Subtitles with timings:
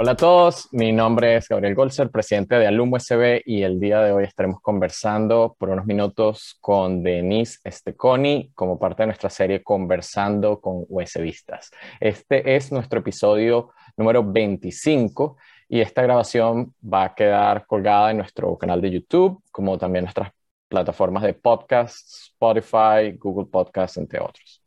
[0.00, 4.00] Hola a todos, mi nombre es Gabriel Golzer, presidente de Alum USB y el día
[4.00, 9.60] de hoy estaremos conversando por unos minutos con Denise Esteconi como parte de nuestra serie
[9.64, 11.72] Conversando con USBistas.
[11.98, 15.36] Este es nuestro episodio número 25
[15.68, 20.30] y esta grabación va a quedar colgada en nuestro canal de YouTube como también nuestras
[20.68, 24.62] plataformas de podcast, Spotify, Google Podcasts, entre otros.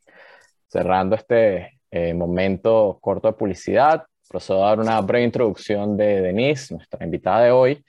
[0.68, 6.74] Cerrando este eh, momento corto de publicidad, procedo a dar una breve introducción de Denise,
[6.74, 7.84] nuestra invitada de hoy.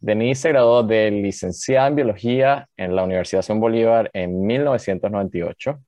[0.00, 5.78] Denise se graduó de licenciada en biología en la Universidad Simón Bolívar en 1998.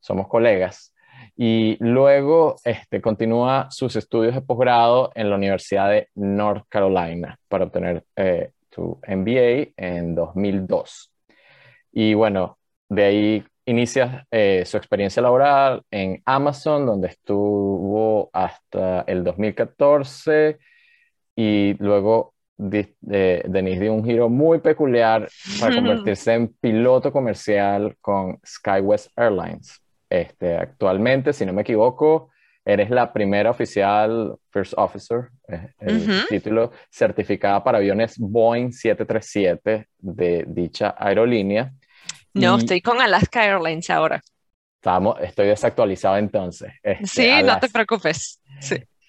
[0.00, 0.94] Somos colegas.
[1.36, 7.64] Y luego este, continúa sus estudios de posgrado en la Universidad de North Carolina para
[7.64, 11.12] obtener eh, su MBA en 2002.
[11.92, 12.58] Y bueno,
[12.88, 20.58] de ahí inicia eh, su experiencia laboral en Amazon, donde estuvo hasta el 2014
[21.36, 25.28] y luego Denise dio un giro muy peculiar
[25.58, 29.80] para convertirse en piloto comercial con SkyWest Airlines.
[30.10, 32.30] Este, actualmente, si no me equivoco,
[32.64, 40.44] eres la primera oficial First Officer, eh, el título certificada para aviones Boeing 737 de
[40.46, 41.72] dicha aerolínea.
[42.34, 44.22] No, estoy con Alaska Airlines ahora.
[44.76, 46.72] Estamos, estoy desactualizado entonces.
[46.82, 48.40] Este, sí, no te preocupes.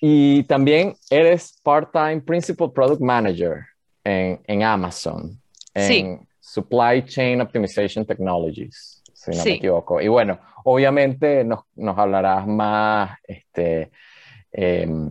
[0.02, 3.66] Y también eres part-time Principal Product Manager
[4.03, 5.39] en, en Amazon,
[5.73, 10.02] en Supply Chain Optimization Technologies, si no me equivoco.
[10.02, 13.91] Y bueno, obviamente nos, nos hablarás más este,
[14.52, 15.09] em,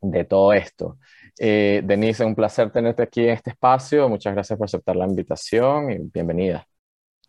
[0.00, 0.98] de todo esto.
[1.38, 4.08] Eh, Denise, un placer tenerte aquí en este espacio.
[4.08, 6.66] Muchas gracias por aceptar la invitación y bienvenida.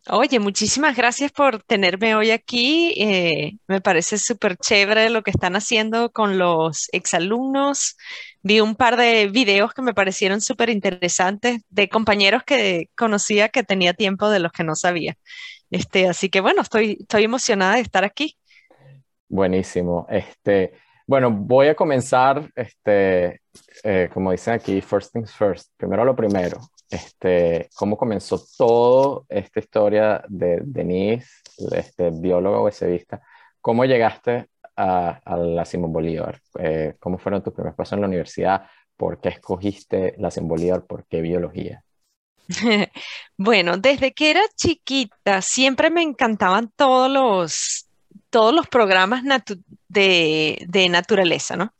[0.09, 2.93] Oye, muchísimas gracias por tenerme hoy aquí.
[2.97, 7.95] Eh, me parece súper chévere lo que están haciendo con los exalumnos.
[8.41, 13.63] Vi un par de videos que me parecieron súper interesantes de compañeros que conocía que
[13.63, 15.15] tenía tiempo de los que no sabía.
[15.71, 18.37] Este, así que bueno, estoy, estoy emocionada de estar aquí.
[19.30, 20.05] Buenísimo.
[20.09, 20.73] Este,
[21.08, 23.42] bueno, voy a comenzar, este,
[23.83, 25.71] eh, como dicen aquí, first things first.
[25.77, 26.59] Primero lo primero
[26.93, 31.27] este, cómo comenzó toda esta historia de Denise,
[31.71, 33.21] este, bióloga USBista.
[33.59, 36.39] ¿Cómo llegaste a, la Simón Bolívar?
[36.59, 38.67] Eh, ¿Cómo fueron tus primeros pasos en la universidad?
[38.95, 40.86] ¿Por qué escogiste la Simón Bolívar?
[40.86, 41.83] ¿Por qué biología?
[43.36, 47.87] Bueno, desde que era chiquita siempre me encantaban todos los,
[48.30, 49.23] todos los programas
[49.87, 51.73] de, de naturaleza, ¿no?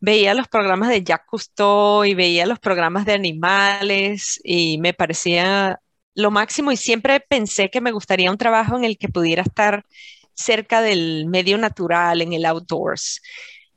[0.00, 5.80] Veía los programas de Jacques Cousteau y veía los programas de animales y me parecía
[6.14, 9.84] lo máximo y siempre pensé que me gustaría un trabajo en el que pudiera estar
[10.34, 13.20] cerca del medio natural, en el outdoors.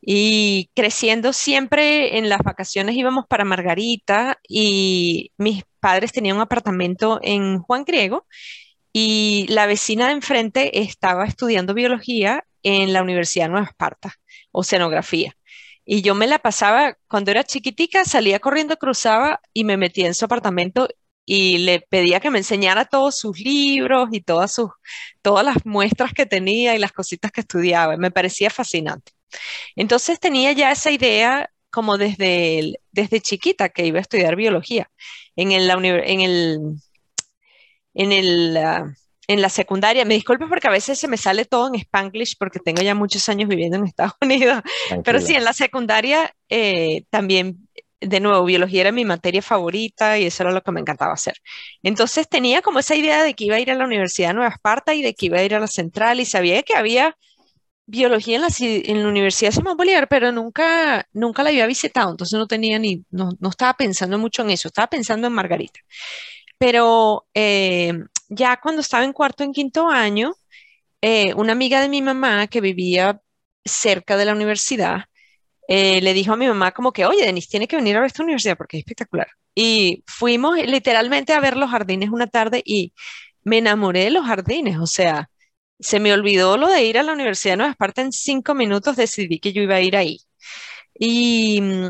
[0.02, 7.20] Y creciendo siempre en las vacaciones íbamos para Margarita y mis padres tenían un apartamento
[7.22, 8.26] en Juan Griego
[8.94, 14.16] y la vecina de enfrente estaba estudiando biología en la Universidad de Nueva Esparta,
[14.52, 15.36] oceanografía.
[15.92, 20.14] Y yo me la pasaba, cuando era chiquitica, salía corriendo, cruzaba y me metía en
[20.14, 20.88] su apartamento
[21.26, 24.70] y le pedía que me enseñara todos sus libros y todas, sus,
[25.24, 27.98] todas las muestras que tenía y las cositas que estudiaba.
[27.98, 29.14] Me parecía fascinante.
[29.76, 34.92] Entonces tenía ya esa idea como desde, desde chiquita que iba a estudiar biología.
[35.36, 36.60] En el, en el,
[37.96, 38.94] en el ah,
[39.30, 42.58] en la secundaria, me disculpo porque a veces se me sale todo en spanglish porque
[42.58, 44.64] tengo ya muchos años viviendo en Estados Unidos,
[45.06, 47.70] pero sí, en la secundaria eh, también,
[48.02, 51.36] de nuevo, biología era mi materia favorita y eso era lo que me encantaba hacer.
[51.84, 54.50] Entonces tenía como esa idea de que iba a ir a la Universidad de Nueva
[54.50, 57.16] Esparta y de que iba a ir a la Central y sabía que había
[57.86, 62.10] biología en la, en la Universidad de Simón Bolívar, pero nunca, nunca la había visitado,
[62.10, 65.82] entonces no tenía ni, no, no estaba pensando mucho en eso, estaba pensando en Margarita.
[66.58, 67.94] Pero eh,
[68.30, 70.34] ya cuando estaba en cuarto, en quinto año,
[71.02, 73.22] eh, una amiga de mi mamá que vivía
[73.66, 75.06] cerca de la universidad,
[75.68, 78.08] eh, le dijo a mi mamá como que, oye, Denise, tiene que venir a ver
[78.08, 79.28] esta universidad porque es espectacular.
[79.56, 82.94] Y fuimos literalmente a ver los jardines una tarde y
[83.44, 85.30] me enamoré de los jardines, o sea,
[85.80, 88.96] se me olvidó lo de ir a la Universidad de Nueva Esparta en cinco minutos,
[88.98, 90.20] decidí que yo iba a ir ahí.
[90.96, 91.90] Y mm,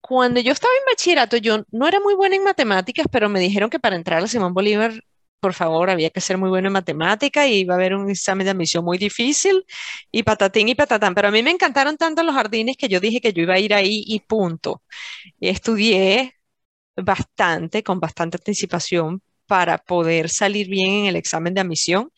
[0.00, 3.70] cuando yo estaba en bachillerato, yo no era muy buena en matemáticas, pero me dijeron
[3.70, 4.92] que para entrar a Simón Bolívar
[5.40, 8.44] por favor, había que ser muy bueno en matemática y iba a haber un examen
[8.44, 9.64] de admisión muy difícil
[10.12, 11.14] y patatín y patatán.
[11.14, 13.58] Pero a mí me encantaron tanto los jardines que yo dije que yo iba a
[13.58, 14.82] ir ahí y punto.
[15.40, 16.34] Estudié
[16.96, 22.12] bastante, con bastante anticipación para poder salir bien en el examen de admisión.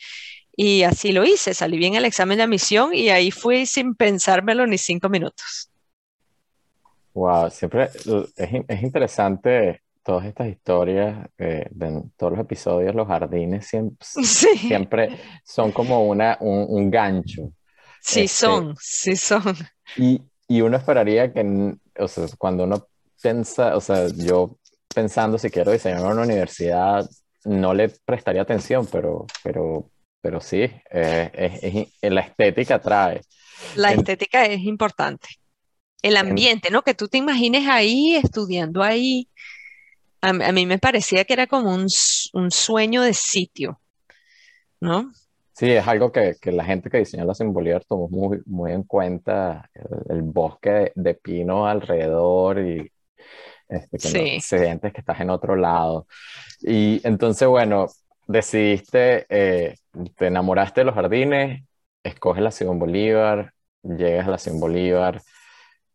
[0.54, 3.94] Y así lo hice, salí bien en el examen de admisión y ahí fui sin
[3.94, 5.70] pensármelo ni cinco minutos.
[7.14, 7.90] Wow, siempre
[8.36, 16.06] es, interesante todas estas historias de todos los episodios, los jardines siempre, siempre son como
[16.08, 17.52] una, un, gancho.
[18.00, 19.56] Sí, este, son, sí son.
[19.96, 22.86] Y, y uno esperaría que, o sea, cuando uno
[23.22, 24.58] piensa, o sea, yo
[24.92, 27.08] pensando si quiero diseñar una universidad,
[27.44, 29.90] no le prestaría atención, pero, pero,
[30.20, 33.22] pero sí, eh, la estética trae.
[33.76, 35.28] La estética es importante.
[36.02, 36.82] El ambiente, ¿no?
[36.82, 39.28] Que tú te imagines ahí, estudiando ahí.
[40.22, 43.80] A, mí me parecía que era como un, sueño de sitio,
[44.80, 45.10] ¿no?
[45.52, 49.68] Sí, es algo que, la gente que diseñó la Bolívar tomó muy, muy en cuenta,
[50.08, 52.90] el, bosque de, pino alrededor y
[53.68, 54.58] este, que sí.
[54.58, 56.06] que estás en otro lado.
[56.60, 57.88] Y entonces, bueno,
[58.28, 59.74] decidiste, eh,
[60.16, 61.64] te enamoraste de los jardines,
[62.04, 63.52] escoges la Simón Bolívar,
[63.82, 65.20] llegas a la Simón Bolívar,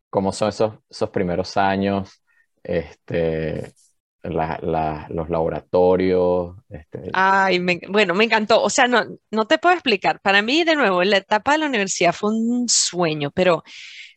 [0.10, 2.22] ¿cómo son esos, esos primeros años?
[2.62, 3.74] Este,
[4.24, 6.56] los laboratorios.
[6.70, 7.10] Este...
[7.14, 8.62] Ay, bueno, me encantó.
[8.62, 10.20] O sea, no, no te puedo explicar.
[10.22, 13.64] Para mí, de nuevo, la etapa de la universidad fue un sueño, pero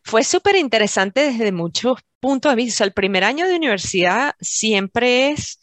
[0.05, 2.85] fue súper interesante desde muchos puntos de vista.
[2.85, 5.61] el primer año de universidad siempre es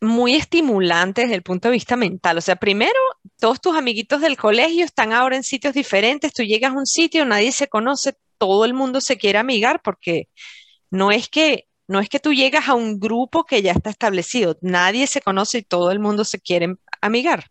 [0.00, 2.38] muy estimulante desde el punto de vista mental.
[2.38, 2.98] O sea, primero,
[3.38, 7.24] todos tus amiguitos del colegio están ahora en sitios diferentes, tú llegas a un sitio,
[7.24, 10.28] nadie se conoce, todo el mundo se quiere amigar porque
[10.90, 14.56] no es que no es que tú llegas a un grupo que ya está establecido,
[14.62, 17.46] nadie se conoce y todo el mundo se quiere amigar.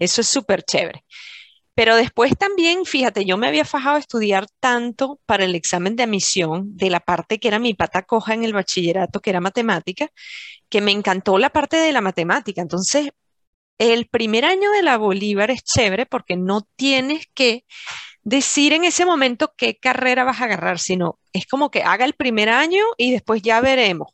[0.00, 1.04] Eso es súper chévere.
[1.74, 6.02] Pero después también, fíjate, yo me había fajado a estudiar tanto para el examen de
[6.02, 10.08] admisión de la parte que era mi pata coja en el bachillerato, que era matemática,
[10.68, 12.62] que me encantó la parte de la matemática.
[12.62, 13.10] Entonces,
[13.78, 17.64] el primer año de la Bolívar es chévere porque no tienes que
[18.24, 22.14] decir en ese momento qué carrera vas a agarrar, sino es como que haga el
[22.14, 24.08] primer año y después ya veremos,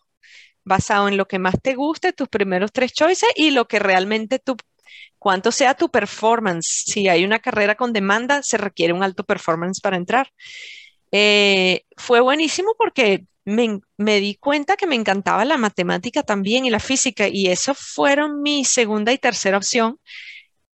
[0.64, 4.38] basado en lo que más te guste, tus primeros tres choices y lo que realmente
[4.38, 4.56] tú
[5.18, 6.84] cuánto sea tu performance.
[6.86, 10.32] Si hay una carrera con demanda, se requiere un alto performance para entrar.
[11.12, 16.80] Eh, fue buenísimo porque me, di cuenta que me encantaba la matemática también y la
[16.80, 19.98] física y eso fueron mi segunda y tercera opción,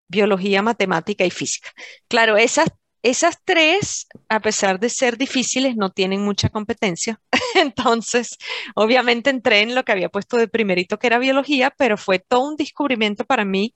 [0.08, 1.72] biología, matemática y física.
[2.08, 2.70] Claro, esas,
[3.06, 7.22] esas tres, a pesar de ser difíciles, no tienen mucha competencia.
[7.56, 8.38] Entonces,
[8.74, 12.48] obviamente entré en lo que había puesto de primerito, que era biología, pero fue todo
[12.48, 13.76] un descubrimiento para mí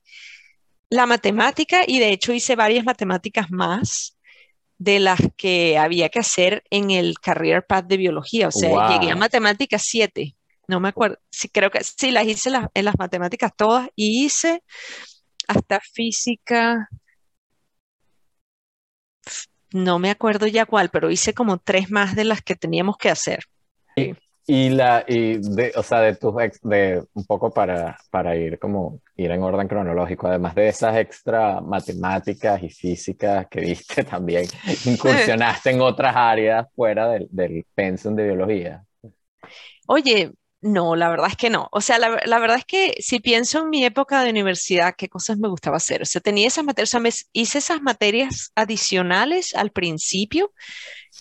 [0.90, 4.18] la matemática y de hecho hice varias matemáticas más
[4.80, 8.48] de las que había que hacer en el career path de biología.
[8.48, 10.36] O sea, llegué a matemáticas 7.
[10.68, 14.64] No me acuerdo, sí, creo que sí, las hice en las matemáticas todas y hice
[15.48, 16.90] hasta física,
[19.72, 23.10] no me acuerdo ya cuál, pero hice como tres más de las que teníamos que
[23.10, 23.46] hacer.
[24.52, 26.34] Y la, y de, o sea, de tus
[26.64, 31.62] de un poco para, para ir como ir en orden cronológico, además de esas extra
[31.62, 34.46] matemáticas y físicas que viste también,
[34.86, 38.84] incursionaste en otras áreas fuera del, del pensum de biología.
[39.86, 41.70] Oye, no, la verdad es que no.
[41.72, 45.08] O sea, la, la, verdad es que si pienso en mi época de universidad, qué
[45.08, 46.02] cosas me gustaba hacer.
[46.02, 50.54] O sea, tenía esas materias, o sea, hice esas materias adicionales al principio,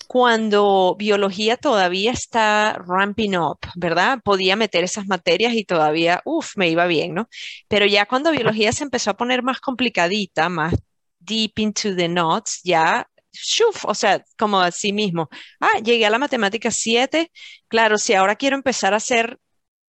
[0.07, 4.19] cuando biología todavía está ramping up, ¿verdad?
[4.23, 7.29] Podía meter esas materias y todavía, uff, me iba bien, ¿no?
[7.67, 10.73] Pero ya cuando biología se empezó a poner más complicadita, más
[11.19, 15.29] deep into the knots, ya, shuf, o sea, como así mismo.
[15.59, 17.31] Ah, llegué a la matemática 7,
[17.67, 19.39] claro, si ahora quiero empezar a hacer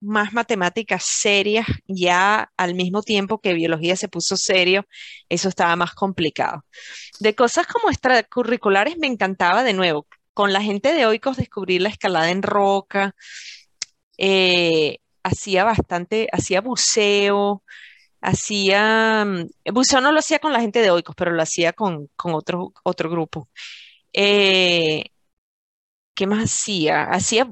[0.01, 4.87] más matemáticas serias ya al mismo tiempo que biología se puso serio,
[5.29, 6.65] eso estaba más complicado.
[7.21, 10.07] De cosas como extracurriculares me encantaba de nuevo.
[10.35, 13.15] Con la gente de Oikos descubrir la escalada en roca,
[14.19, 17.63] eh, hacía bastante, hacía buceo,
[18.21, 22.09] hacía, mm, buceo no lo hacía con la gente de Oikos, pero lo hacía con,
[22.25, 23.49] otro, otro grupo.
[24.13, 25.05] Eh,
[26.15, 27.05] ¿Qué más hacía?
[27.05, 27.51] Hacía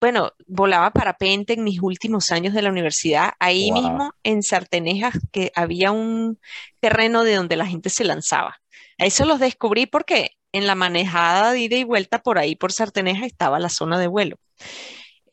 [0.00, 5.52] bueno, volaba parapente en mis últimos años de la universidad, ahí mismo en Sartenejas, que
[5.54, 6.38] había un
[6.80, 8.56] terreno de donde la gente se lanzaba.
[8.98, 12.72] A eso los descubrí porque en la manejada de ida y vuelta por ahí, por
[12.72, 14.36] Sartenejas, estaba la zona de vuelo.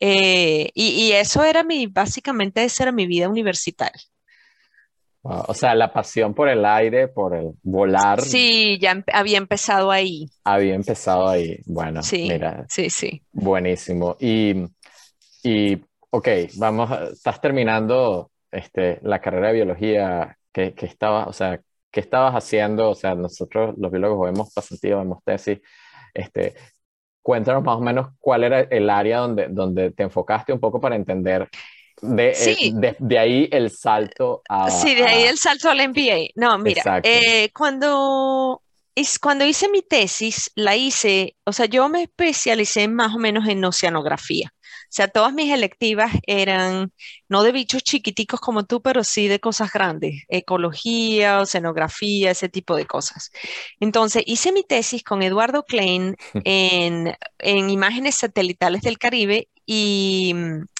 [0.00, 4.00] Eh, y, eso era mi, básicamente esa era mi vida universitaria.
[5.22, 8.20] O sea, la pasión por el aire, por el volar.
[8.20, 10.26] Sí, ya había empezado ahí.
[10.44, 11.58] Había empezado ahí.
[11.66, 12.64] Bueno, sí, mira.
[12.68, 13.22] Sí, sí.
[13.32, 14.16] Buenísimo.
[14.20, 14.64] Y,
[15.42, 20.36] y ok, vamos, estás terminando este, la carrera de biología.
[20.52, 21.60] ¿Qué, qué estabas, o sea,
[21.90, 22.90] qué estabas haciendo?
[22.90, 25.58] O sea, nosotros los biólogos vemos pasantías, vemos tesis.
[26.14, 26.54] Este,
[27.22, 30.96] cuéntanos más o menos cuál era el área donde, donde te enfocaste un poco para
[30.96, 31.48] entender
[32.02, 34.70] de, eh, de, ahí el salto a...
[34.70, 36.30] Sí, de ahí el salto al MBA.
[36.34, 38.62] No, mira, eh, cuando,
[38.94, 43.48] es, cuando hice mi tesis, la hice, o sea, yo me especialicé más o menos
[43.48, 44.52] en oceanografía.
[44.88, 46.92] O sea, todas mis electivas eran
[47.28, 52.74] no de bichos chiquiticos como tú, pero sí de cosas grandes, ecología, oceanografía, ese tipo
[52.74, 53.30] de cosas.
[53.80, 60.34] Entonces, hice mi tesis con Eduardo Klein en, en imágenes satelitales del Caribe y,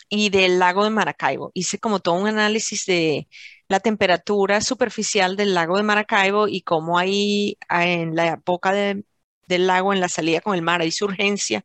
[0.08, 1.50] y del lago de Maracaibo.
[1.54, 3.28] Hice como todo un análisis de
[3.68, 9.04] la temperatura superficial del lago de Maracaibo y cómo ahí en la boca del
[9.48, 11.64] lago, en la salida con el mar, hay surgencia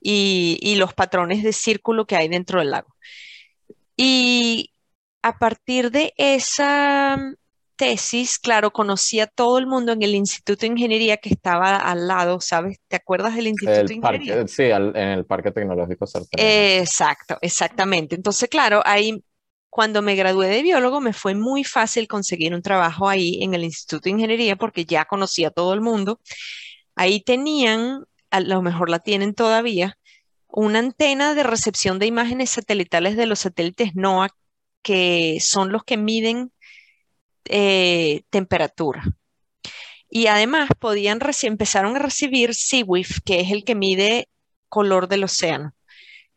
[0.00, 2.94] y, los patrones de círculo que hay dentro del lago.
[3.96, 4.72] Y
[5.22, 7.18] a partir de esa
[7.76, 12.08] tesis, claro, conocí a todo el mundo en el Instituto de Ingeniería que estaba al
[12.08, 12.78] lado, ¿sabes?
[12.88, 14.48] ¿Te acuerdas del Instituto de Ingeniería?
[14.48, 18.16] sí, en el Parque Tecnológico Exacto, exactamente.
[18.16, 19.22] Entonces, claro, ahí
[19.68, 23.62] cuando me gradué de biólogo me fue muy fácil conseguir un trabajo ahí en el
[23.62, 26.20] Instituto de Ingeniería porque ya conocía a todo el mundo.
[26.94, 29.98] Ahí tenían a lo mejor la tienen todavía,
[30.48, 34.30] una antena de recepción de imágenes satelitales de los satélites NOAA,
[34.82, 36.52] que son los que miden
[37.48, 39.02] eh, temperatura.
[40.08, 44.28] Y además podían empezaron a recibir SeaWIF, que es el que mide
[44.68, 45.74] color del océano.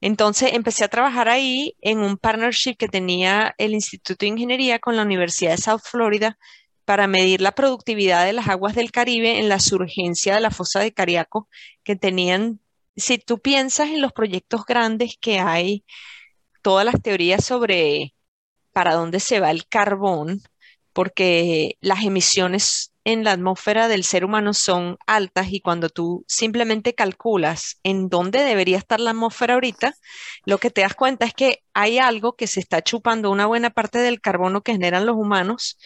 [0.02, 4.96] Entonces empecé a trabajar ahí en un partnership que tenía el Instituto de Ingeniería con
[4.96, 6.38] la Universidad de South Florida
[6.86, 10.80] para medir la productividad de las aguas del Caribe en la surgencia de la fosa
[10.80, 11.48] de Cariaco,
[11.84, 12.62] que tenían,
[12.96, 15.86] si tú piensas en los proyectos grandes que hay,
[16.62, 18.16] todas las teorías sobre
[18.74, 20.42] para dónde se va el carbón,
[20.94, 26.94] porque las emisiones en la atmósfera del ser humano son altas y cuando tú simplemente
[26.94, 29.96] calculas en dónde debería estar la atmósfera ahorita,
[30.46, 33.70] lo que te das cuenta es que hay algo que se está chupando una buena
[33.72, 35.78] parte del carbono que generan los humanos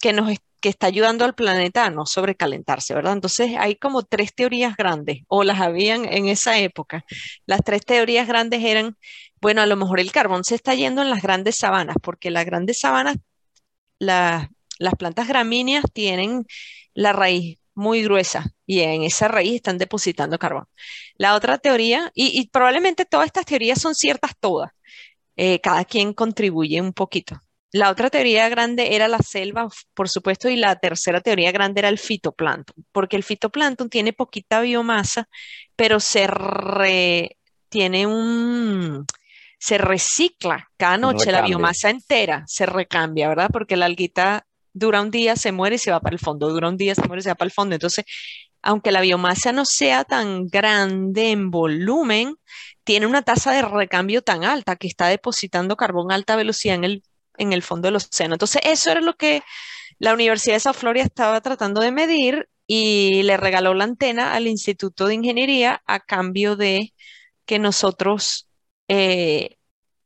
[0.00, 0.30] que nos
[0.62, 3.14] que está ayudando al planeta a no sobrecalentarse, ¿verdad?
[3.14, 7.04] Entonces hay como tres teorías grandes, o las habían en esa época.
[7.46, 8.96] Las tres teorías grandes eran,
[9.40, 12.46] bueno, a lo mejor el carbón se está yendo en las grandes sabanas, porque las
[12.46, 13.16] grandes sabanas,
[14.02, 16.46] las plantas gramíneas tienen
[16.94, 20.66] la raíz muy gruesa y en esa raíz están depositando carbón.
[21.16, 24.72] La otra teoría, y, probablemente todas estas teorías son ciertas todas,
[25.36, 27.40] eh, cada quien contribuye un poquito.
[27.72, 31.88] La otra teoría grande era la selva, por supuesto, y la tercera teoría grande era
[31.88, 35.28] el fitoplancton, porque el fitoplancton tiene poquita biomasa,
[35.74, 36.28] pero se
[37.70, 39.06] tiene un
[39.62, 43.48] se recicla cada noche la biomasa entera, se recambia, ¿verdad?
[43.52, 46.68] Porque la alguita dura un día, se muere y se va para el fondo, dura
[46.68, 47.76] un día, se muere y se va para el fondo.
[47.76, 48.04] Entonces,
[48.60, 52.34] aunque la biomasa no sea tan grande en volumen,
[52.82, 56.82] tiene una tasa de recambio tan alta que está depositando carbón a alta velocidad en
[56.82, 57.02] el
[57.38, 58.34] en el fondo del océano.
[58.34, 59.42] Entonces, eso era lo que
[60.00, 64.48] la Universidad de South Florida estaba tratando de medir y le regaló la antena al
[64.48, 66.92] Instituto de Ingeniería a cambio de
[67.46, 68.48] que nosotros
[68.94, 69.56] eh,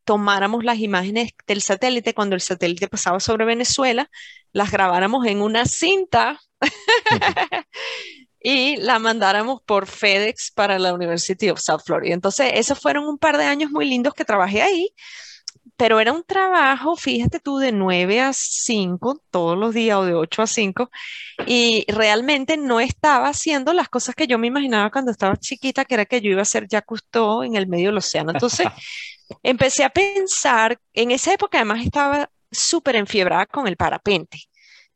[0.04, 4.08] tomáramos las imágenes del satélite cuando el satélite pasaba sobre Venezuela,
[4.52, 6.40] las grabáramos en una cinta
[8.40, 12.14] y la mandáramos por FedEx para la University of South Florida.
[12.14, 14.94] Entonces, esos fueron un par de años muy lindos que trabajé ahí
[15.76, 20.14] pero era un trabajo, fíjate tú, de 9 a 5 todos los días o de
[20.14, 20.90] 8 a 5
[21.46, 25.94] y realmente no estaba haciendo las cosas que yo me imaginaba cuando estaba chiquita, que
[25.94, 28.32] era que yo iba a ser ya Cousteau en el medio del océano.
[28.32, 28.66] Entonces
[29.42, 34.38] empecé a pensar, en esa época además estaba súper enfiebrada con el parapente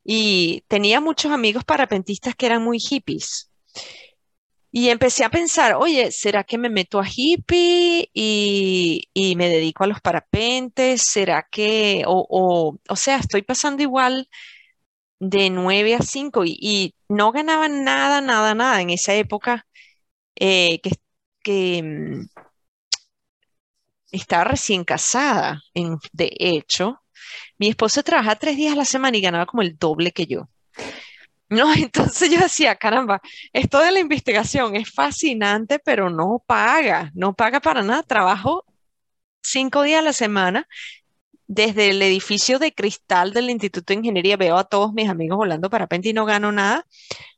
[0.03, 3.51] y tenía muchos amigos parapentistas que eran muy hippies.
[4.71, 9.87] Y empecé a pensar, oye, ¿será que me meto a hippie y, me dedico a
[9.87, 11.03] los parapentes?
[11.03, 14.29] ¿Será que, o, o, sea, estoy pasando igual
[15.19, 19.67] de 9 a 5 y, no ganaba nada, nada, nada en esa época
[20.35, 20.91] eh, que,
[21.43, 22.27] que mm,
[24.11, 25.61] estaba recién casada,
[26.13, 27.01] de hecho.
[27.57, 30.49] Mi esposo trabaja tres días a la semana y ganaba como el doble que yo.
[31.51, 33.21] No, entonces yo decía, caramba,
[33.53, 38.03] esto de la investigación es fascinante, pero no paga, no paga para nada.
[38.03, 38.65] Trabajo
[39.43, 40.67] cinco días a la semana
[41.47, 45.69] desde el edificio de cristal del Instituto de Ingeniería, veo a todos mis amigos volando
[45.69, 46.87] parapente y no gano nada.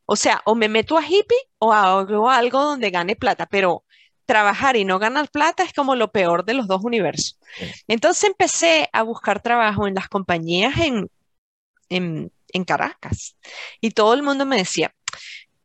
[0.06, 3.84] O sea, o me meto a hippie o hago algo donde gane plata, pero
[4.28, 7.40] trabajar y no ganar plata es como lo peor de los dos universos.
[7.88, 11.10] Entonces empecé a buscar trabajo en las compañías en,
[11.90, 13.38] en en Caracas.
[13.82, 14.94] Y todo el mundo me decía,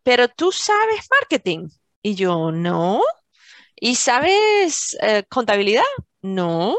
[0.02, 1.68] pero tú sabes marketing.
[2.02, 3.02] Y yo, no.
[3.76, 5.84] ¿Y sabes eh, contabilidad?
[6.22, 6.78] No.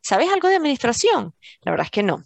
[0.00, 1.34] ¿Sabes algo de administración?
[1.62, 2.22] La verdad es que no.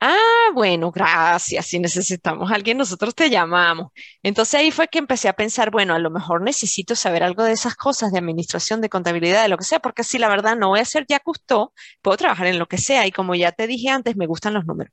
[0.00, 1.66] Ah, bueno, gracias.
[1.66, 3.88] Si necesitamos alguien, nosotros te llamamos.
[4.22, 7.52] Entonces ahí fue que empecé a pensar, bueno, a lo mejor necesito saber algo de
[7.52, 10.68] esas cosas, de administración, de contabilidad, de lo que sea, porque si la verdad no
[10.68, 13.06] voy a ser ya custó, puedo trabajar en lo que sea.
[13.08, 14.92] Y como ya te dije antes, me gustan los números.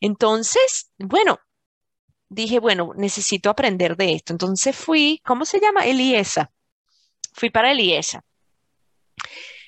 [0.00, 1.38] Entonces, bueno,
[2.28, 4.32] dije, bueno, necesito aprender de esto.
[4.32, 5.84] Entonces fui, ¿cómo se llama?
[5.84, 6.50] Eliesa.
[7.32, 8.24] Fui para Eliesa.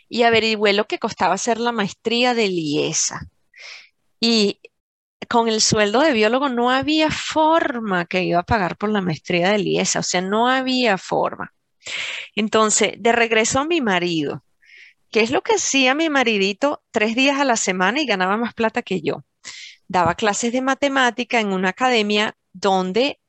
[0.09, 3.29] Y averigüé lo que costaba hacer la maestría de Eliesa.
[4.21, 4.61] Y
[5.29, 9.51] con el sueldo de biólogo no había forma que iba a pagar por la maestría
[9.51, 11.53] de Eliesa, o sea, no había forma.
[12.35, 14.45] Entonces, de regreso a mi marido,
[15.11, 18.55] ¿qué es lo que hacía mi maridito tres días a la semana y ganaba más
[18.55, 19.25] plata que yo?
[19.89, 23.21] Daba clases de matemática en una academia donde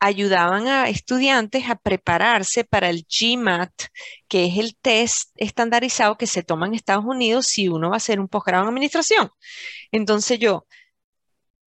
[0.00, 3.72] ayudaban a estudiantes a prepararse para el GMAT,
[4.28, 7.98] que es el test estandarizado que se toma en Estados Unidos si uno va a
[7.98, 9.30] hacer un posgrado en administración.
[9.92, 10.66] Entonces yo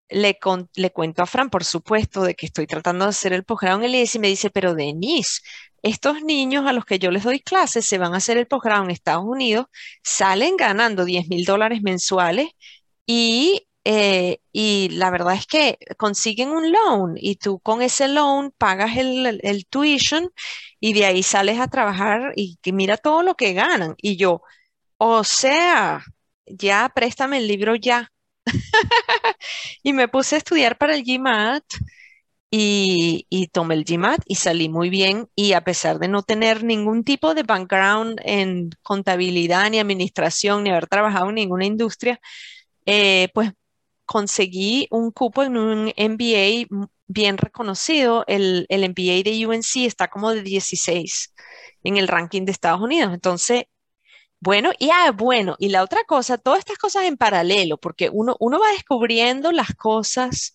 [0.08, 0.38] le,
[0.74, 3.84] le cuento a Fran, por supuesto, de que estoy tratando de hacer el posgrado en
[3.84, 5.42] el IES y me dice, pero Denise,
[5.82, 8.84] estos niños a los que yo les doy clases se van a hacer el posgrado
[8.84, 9.66] en Estados Unidos,
[10.02, 12.48] salen ganando 10 mil dólares mensuales
[13.06, 18.52] y eh, y la verdad es que consiguen un loan y tú con ese loan
[18.58, 20.30] pagas el, tuition
[20.80, 23.94] y de ahí sales a trabajar y que mira todo lo que ganan.
[23.98, 24.42] Y yo,
[24.98, 26.04] o sea,
[26.46, 28.10] ya préstame el libro ya.
[29.82, 31.64] y me puse a estudiar para el GMAT
[32.50, 35.28] y, y, tomé el GMAT y salí muy bien.
[35.34, 40.70] Y a pesar de no tener ningún tipo de background en contabilidad ni administración, ni
[40.70, 42.20] haber trabajado en ninguna industria,
[42.86, 43.52] eh, pues
[44.08, 46.66] conseguí un cupo en un MBA
[47.06, 48.24] bien reconocido.
[48.26, 51.34] El, el MBA de UNC está como de 16
[51.84, 53.12] en el ranking de Estados Unidos.
[53.14, 53.64] Entonces,
[54.40, 58.36] bueno, y ah, bueno, y la otra cosa, todas estas cosas en paralelo, porque uno,
[58.40, 60.54] uno va descubriendo las cosas,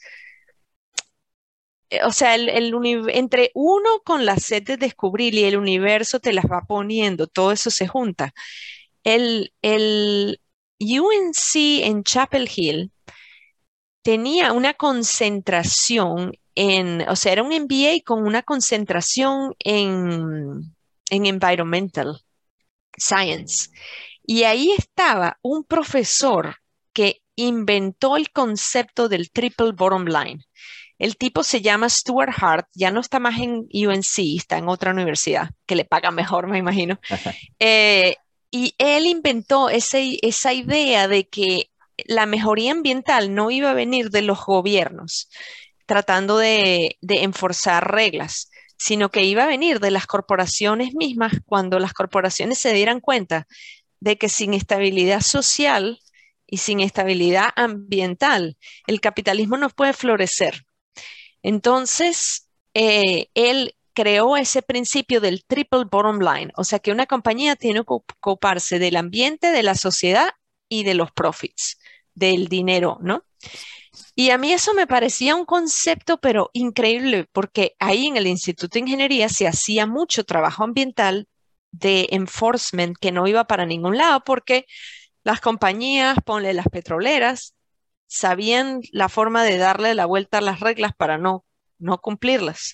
[1.89, 2.73] eh, o sea, el, el
[3.09, 7.51] entre uno con la sed de descubrir y el universo te las va poniendo, todo
[7.51, 8.33] eso se junta.
[9.03, 10.41] El, el
[10.79, 12.91] UNC en Chapel Hill
[14.03, 20.75] tenía una concentración en, o sea, era un MBA con una concentración en,
[21.09, 22.21] en environmental
[22.95, 23.69] science.
[24.25, 26.57] Y ahí estaba un profesor
[26.93, 30.45] que inventó el concepto del triple bottom line.
[30.99, 34.91] El tipo se llama Stuart Hart, ya no está más en UNC, está en otra
[34.91, 36.99] universidad que le paga mejor, me imagino.
[37.59, 38.17] Eh,
[38.51, 41.71] y él inventó ese, esa idea de que
[42.05, 45.29] la mejoría ambiental no iba a venir de los gobiernos
[45.85, 51.93] tratando de, enforzar reglas, sino que iba a venir de las corporaciones mismas cuando las
[51.93, 53.47] corporaciones se dieran cuenta
[53.99, 55.99] de que sin estabilidad social
[56.47, 60.65] y sin estabilidad ambiental, el capitalismo no puede florecer.
[61.41, 67.55] Entonces, eh, él creó ese principio del triple bottom line, o sea que una compañía
[67.55, 70.31] tiene que ocuparse del ambiente, de la sociedad
[70.67, 71.77] y de los profits
[72.15, 73.23] del dinero, ¿no?
[74.15, 78.73] Y a mí eso me parecía un concepto, pero increíble, porque ahí en el Instituto
[78.73, 81.27] de Ingeniería se hacía mucho trabajo ambiental
[81.71, 84.65] de enforcement que no iba para ningún lado, porque
[85.23, 87.55] las compañías, ponle las petroleras,
[88.07, 91.45] sabían la forma de darle la vuelta a las reglas para no,
[91.79, 92.73] no cumplirlas.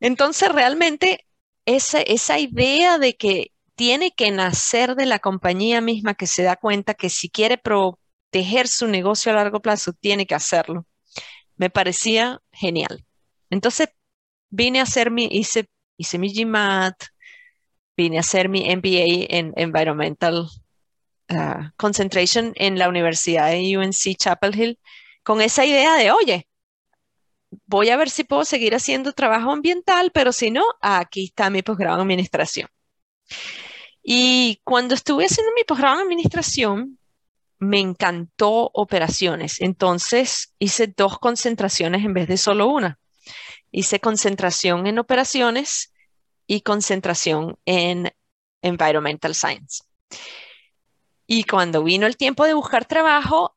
[0.00, 1.26] Entonces, realmente,
[1.66, 6.56] esa, esa idea de que tiene que nacer de la compañía misma que se da
[6.56, 7.98] cuenta que si quiere pro
[8.32, 10.86] tejer su negocio a largo plazo, tiene que hacerlo.
[11.56, 13.04] Me parecía genial.
[13.50, 13.90] Entonces,
[14.50, 15.68] vine a hacer mi, hice,
[15.98, 16.96] hice mi GMAT,
[17.96, 20.48] vine a hacer mi MBA en Environmental
[21.30, 24.78] uh, Concentration en la Universidad de UNC Chapel Hill,
[25.22, 26.48] con esa idea de, oye,
[27.66, 31.60] voy a ver si puedo seguir haciendo trabajo ambiental, pero si no, aquí está mi
[31.62, 32.68] posgrado en administración.
[34.02, 36.98] Y cuando estuve haciendo mi posgrado en administración,
[37.62, 39.60] me encantó operaciones.
[39.60, 42.98] Entonces hice dos concentraciones en vez de solo una.
[43.70, 45.92] Hice concentración en operaciones
[46.48, 48.10] y concentración en
[48.62, 49.84] environmental science.
[51.28, 53.56] Y cuando vino el tiempo de buscar trabajo,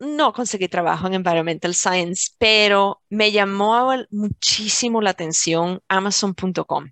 [0.00, 6.90] no conseguí trabajo en environmental science, pero me llamó muchísimo la atención amazon.com.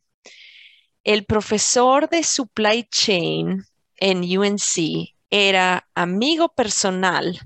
[1.03, 3.65] El profesor de supply chain
[3.97, 7.41] en UNC era amigo personal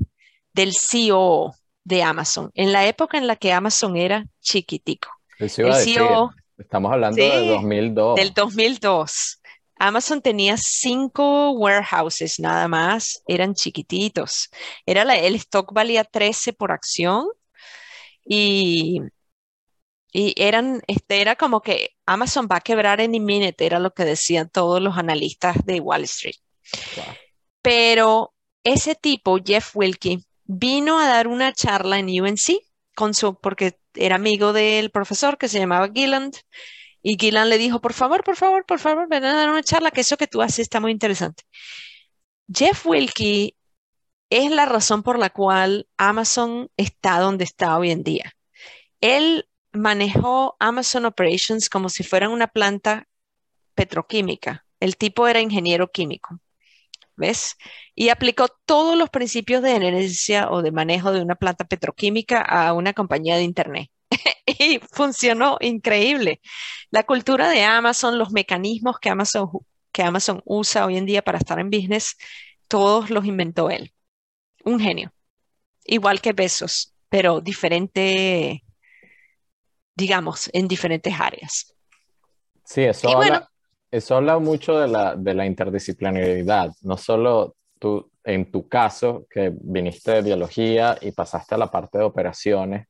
[0.53, 5.09] del CEO de Amazon, en la época en la que Amazon era chiquitico.
[5.39, 8.17] El CEO, Estamos hablando de 2002.
[8.17, 9.41] Del 2002.
[9.77, 14.51] Amazon tenía cinco warehouses nada más, eran chiquititos.
[14.85, 17.27] Era el stock valía 13 por acción
[18.23, 19.01] y,
[20.13, 24.05] y eran, este, era como que Amazon va a quebrar en minute, era lo que
[24.05, 26.37] decían todos los analistas de Wall Street.
[27.69, 28.33] Pero
[28.65, 32.63] ese tipo, Jeff Wilkie, vino a dar una charla en UNC
[32.95, 36.35] con su, porque era amigo del profesor que se llamaba Gilland
[37.03, 39.91] y Gillan le dijo, por favor, por favor, por favor, ven a dar una charla,
[39.91, 41.43] que eso que tú haces está muy interesante.
[42.51, 43.55] Jeff Wilkie
[44.31, 48.35] es la razón por la cual Amazon está donde está hoy en día.
[49.03, 53.09] Él manejó Amazon Operations como si fuera una planta
[53.75, 54.65] petroquímica.
[54.81, 56.41] El tipo era ingeniero químico.
[57.19, 57.57] ¿Ves?
[57.97, 62.73] Y aplicó todos los principios de energía o de manejo de una planta petroquímica a
[62.73, 63.91] una compañía de Internet.
[64.47, 66.41] y funcionó increíble.
[66.91, 69.51] La cultura de Amazon, los mecanismos que Amazon,
[69.91, 72.17] que Amazon usa hoy en día para estar en business,
[72.69, 73.93] todos los inventó él.
[74.65, 75.13] Un genio.
[75.85, 78.63] Igual que Besos, pero diferente,
[79.97, 81.75] digamos, en diferentes áreas.
[82.65, 83.51] Sí, eso, habla,
[83.91, 86.71] eso habla mucho de la, de la interdisciplinaridad.
[86.83, 91.99] No solo tú, en tu caso, que viniste de biología y pasaste a la parte
[91.99, 92.87] de operaciones,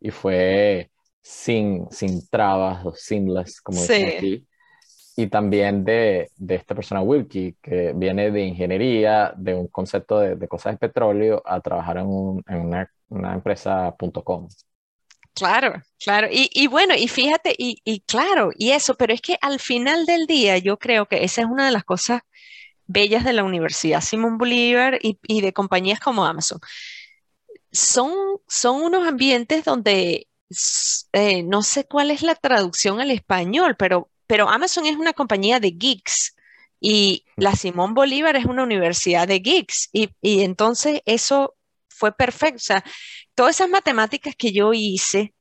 [0.00, 0.90] y fue
[1.22, 4.46] sin, sin trabas o seamless, como dicen aquí.
[5.16, 10.36] Y también de, de, esta persona Wilkie, que viene de ingeniería, de un concepto de,
[10.36, 14.48] de cosas de petróleo, a trabajar en, un, en una, una empresa.com.
[15.34, 16.28] Claro, claro.
[16.30, 20.04] Y, y, bueno, y fíjate, y, y, claro, y eso, pero es que al final
[20.04, 22.20] del día yo creo que esa es una de las cosas
[22.86, 26.60] bellas de la Universidad Simón Bolívar y, y de compañías como Amazon.
[27.72, 28.12] Son,
[28.48, 30.28] son unos ambientes donde
[31.12, 35.60] eh, no sé cuál es la traducción al español, pero, pero Amazon es una compañía
[35.60, 36.34] de geeks
[36.80, 39.88] y la Simón Bolívar es una universidad de geeks.
[39.92, 41.54] Y, y entonces eso
[42.00, 42.56] fue perfecto.
[42.56, 42.84] O sea,
[43.34, 45.34] todas esas matemáticas que yo hice,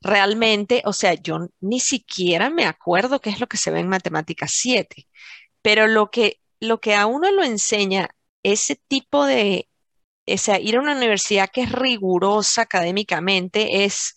[0.00, 3.88] realmente, o sea, yo ni siquiera me acuerdo qué es lo que se ve en
[3.88, 5.06] matemáticas 7,
[5.62, 8.08] pero lo que, lo que a uno lo enseña
[8.42, 9.68] ese tipo de,
[10.26, 14.14] o sea, ir a una universidad que es rigurosa académicamente es,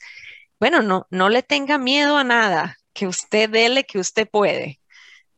[0.60, 4.80] bueno, no, no le tenga miedo a nada, que usted dele que usted puede,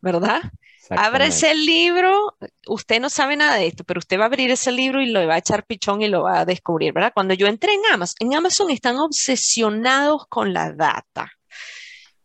[0.02, 0.41] ¿verdad?
[0.89, 2.36] Abre ese libro,
[2.67, 5.26] usted no sabe nada de esto, pero usted va a abrir ese libro y lo
[5.28, 7.13] va a echar pichón y lo va a descubrir, ¿verdad?
[7.13, 11.32] Cuando yo entré en Amazon, en Amazon están obsesionados con la data.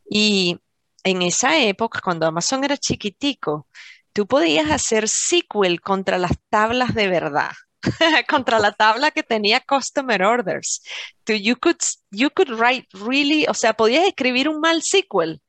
[0.09, 0.59] Y
[1.05, 3.69] en esa época, cuando Amazon era chiquitico,
[4.12, 7.51] tú podías hacer SQL contra las tablas de verdad.
[8.29, 10.83] contra la tabla que tenía customer orders.
[11.27, 11.77] you could,
[12.11, 15.40] you could write really, o sea, podías escribir un mal SQL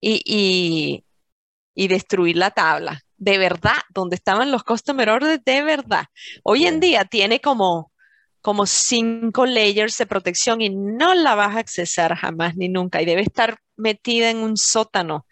[0.00, 1.04] y, y,
[1.74, 3.00] destruir la tabla.
[3.16, 6.06] De verdad, donde estaban los customer orders, de verdad.
[6.42, 7.92] Hoy en día tiene como,
[8.40, 13.04] como cinco layers de protección y no la vas a accesar jamás ni nunca y
[13.04, 15.26] debe estar metida en un sótano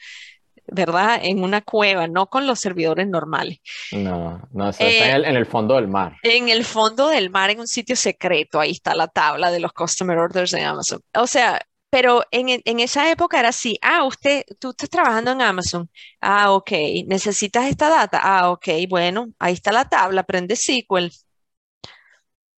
[0.70, 1.20] ¿verdad?
[1.22, 3.58] En una cueva, no con los servidores normales.
[3.92, 6.16] No, no, está en, el, fondo del mar.
[6.22, 9.72] En el fondo del mar, en un sitio secreto, ahí está la tabla de los
[9.72, 11.00] customer orders de Amazon.
[11.14, 15.42] O sea, pero en, en, esa época era así, ah, usted, tú estás trabajando en
[15.42, 16.70] Amazon, ah, ok,
[17.06, 21.10] necesitas esta data, ah, ok, bueno, ahí está la tabla, aprende SQL,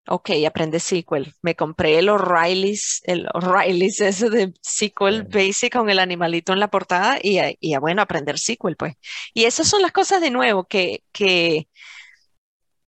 [0.08, 1.32] Ok, aprende SQL.
[1.42, 6.68] Me compré el O'Reilly's, el O'Reilly's ese de SQL Basic con el animalito en la
[6.68, 8.94] portada y, y, bueno, aprender SQL, pues.
[9.32, 11.68] Y esas son las cosas de nuevo que, que,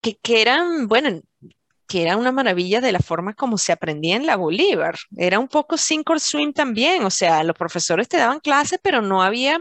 [0.01, 1.21] que, que eran, bueno,
[1.87, 4.97] que era una maravilla de la forma como se aprendía en la Bolívar.
[5.17, 9.03] Era un poco sink or swim también, o sea, los profesores te daban clases, pero
[9.03, 9.61] no había,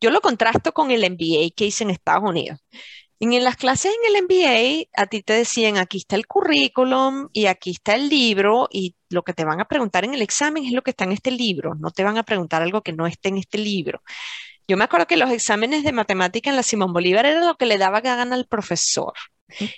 [0.00, 2.60] yo lo contrasto con el MBA que hice en Estados Unidos.
[3.20, 7.46] En las clases en el MBA, a ti te decían, aquí está el currículum y
[7.46, 10.72] aquí está el libro y lo que te van a preguntar en el examen es
[10.72, 13.30] lo que está en este libro, no te van a preguntar algo que no esté
[13.30, 14.02] en este libro.
[14.66, 17.66] Yo me acuerdo que los exámenes de matemática en la Simón Bolívar era lo que
[17.66, 19.12] le daba gana al profesor.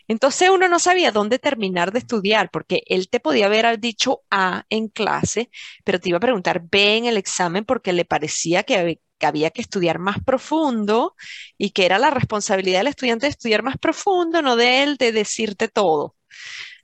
[0.08, 4.64] Entonces uno no sabía dónde terminar de estudiar porque él te podía haber dicho A
[4.70, 5.50] en clase,
[5.84, 9.62] pero te iba a preguntar B en el examen porque le parecía que había que
[9.62, 11.14] estudiar más profundo
[11.58, 15.12] y que era la responsabilidad del estudiante de estudiar más profundo, no de él de
[15.12, 16.16] decirte todo,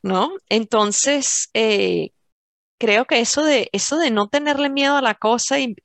[0.02, 0.32] ¿no?
[0.48, 2.10] Entonces, eh,
[2.82, 5.76] creo que eso de, eso de no tenerle miedo a la cosa y,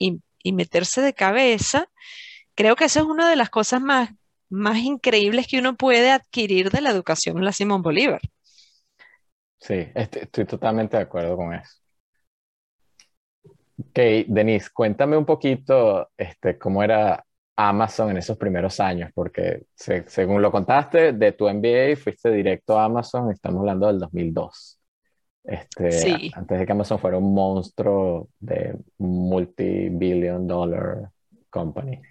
[0.52, 1.90] meterse de cabeza,
[2.56, 4.10] creo que eso es una de las cosas más,
[4.50, 8.22] más increíbles que uno puede adquirir de la educación en la Simón Bolívar.
[9.60, 11.78] Sí, estoy totalmente de acuerdo con eso.
[13.80, 17.24] Ok, Denise, cuéntame un poquito este, cómo era
[17.56, 22.86] Amazon en esos primeros años, porque según lo contaste, de tu MBA fuiste directo a
[22.86, 24.80] Amazon, estamos hablando del 2002.
[25.44, 26.32] Este, sí.
[26.36, 31.10] Antes de que Amazon fuera un monstruo de multi-billion dollar
[31.50, 32.02] company.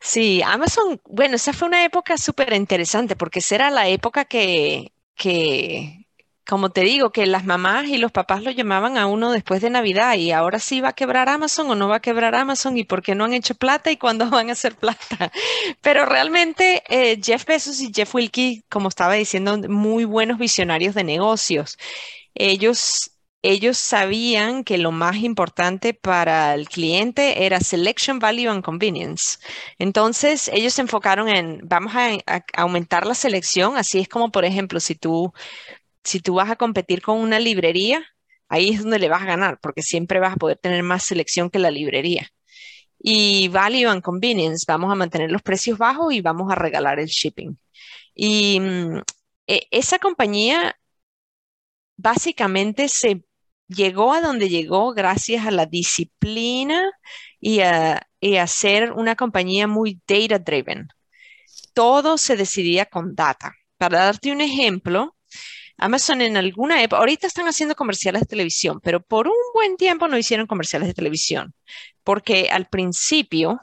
[0.00, 4.92] Sí, Amazon, bueno, esa fue una época súper interesante porque esa era la época que,
[5.14, 6.06] que,
[6.46, 9.68] como te digo, que las mamás y los papás lo llamaban a uno después de
[9.70, 12.84] Navidad y ahora sí va a quebrar Amazon o no va a quebrar Amazon y
[12.84, 15.30] por qué no han hecho plata y cuándo van a hacer plata.
[15.82, 21.04] Pero realmente eh, Jeff Bezos y Jeff Wilkie, como estaba diciendo, muy buenos visionarios de
[21.04, 21.76] negocios.
[22.34, 29.38] Ellos ellos sabían que lo más importante para el cliente era selection, value and convenience.
[29.78, 32.18] Entonces, ellos se enfocaron en, vamos a,
[32.54, 35.32] aumentar la selección, así es como, por ejemplo, si tú,
[36.04, 38.04] si tú vas a competir con una librería,
[38.48, 41.50] ahí es donde le vas a ganar, porque siempre vas a poder tener más selección
[41.50, 42.28] que la librería.
[43.02, 47.06] Y value and convenience, vamos a mantener los precios bajos y vamos a regalar el
[47.08, 47.58] shipping.
[48.14, 48.98] Y mm,
[49.46, 50.76] e, esa compañía
[51.96, 53.22] básicamente se
[53.70, 56.90] llegó a donde llegó gracias a la disciplina
[57.40, 58.06] y a,
[58.46, 60.88] ser una compañía muy data driven.
[61.72, 63.54] Todo se decidía con data.
[63.78, 65.16] Para darte un ejemplo,
[65.78, 70.08] Amazon en alguna época, ahorita están haciendo comerciales de televisión, pero por un buen tiempo
[70.08, 71.54] no hicieron comerciales de televisión,
[72.04, 73.60] porque al principio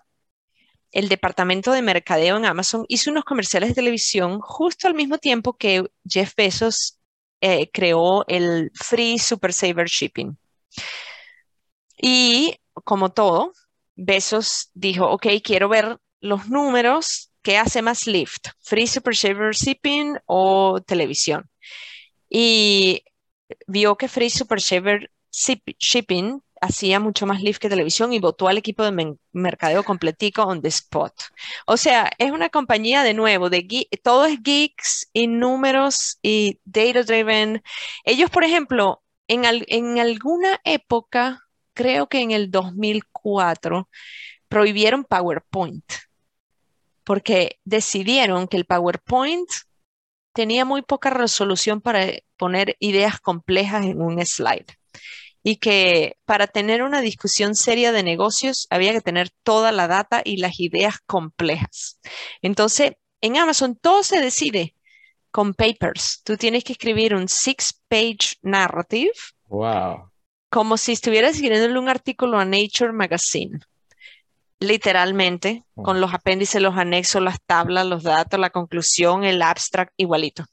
[0.91, 5.57] el departamento de mercadeo en Amazon hizo unos comerciales de televisión justo al mismo tiempo
[5.57, 6.96] que Jeff Bezos
[7.41, 10.37] eh, creó el Free Super Saver Shipping.
[12.01, 13.53] Y como todo,
[13.95, 18.49] Besos dijo, ok, quiero ver los números, ¿qué hace más lift?
[18.59, 21.49] ¿Free Super Saver Shipping o televisión?
[22.29, 23.03] Y
[23.67, 28.57] vio que Free Super Saver Shipping hacía mucho más lift que televisión y votó al
[28.57, 31.13] equipo de mercadeo completico on the spot.
[31.65, 37.03] O sea, es una compañía de nuevo, de todo es geeks y números y data
[37.03, 37.63] driven.
[38.03, 41.43] Ellos, por ejemplo, en, en alguna época,
[41.73, 43.89] creo que en el 2004,
[44.47, 45.83] prohibieron PowerPoint
[47.03, 49.49] porque decidieron que el PowerPoint
[50.33, 54.77] tenía muy poca resolución para poner ideas complejas en un slide
[55.47, 60.21] y que para tener una discusión seria de negocios había que tener toda la data
[60.21, 62.01] y las ideas complejas.
[62.41, 64.75] Entonces, en Amazon todo se decide
[65.31, 66.21] con papers.
[66.25, 69.13] Tú tienes que escribir un six-page narrative.
[69.45, 70.11] Wow.
[70.49, 73.61] Como si estuvieras escribiendo un artículo a Nature Magazine.
[74.59, 80.43] Literalmente, con los apéndices, los anexos, las tablas, los datos, la conclusión, el abstract, igualito.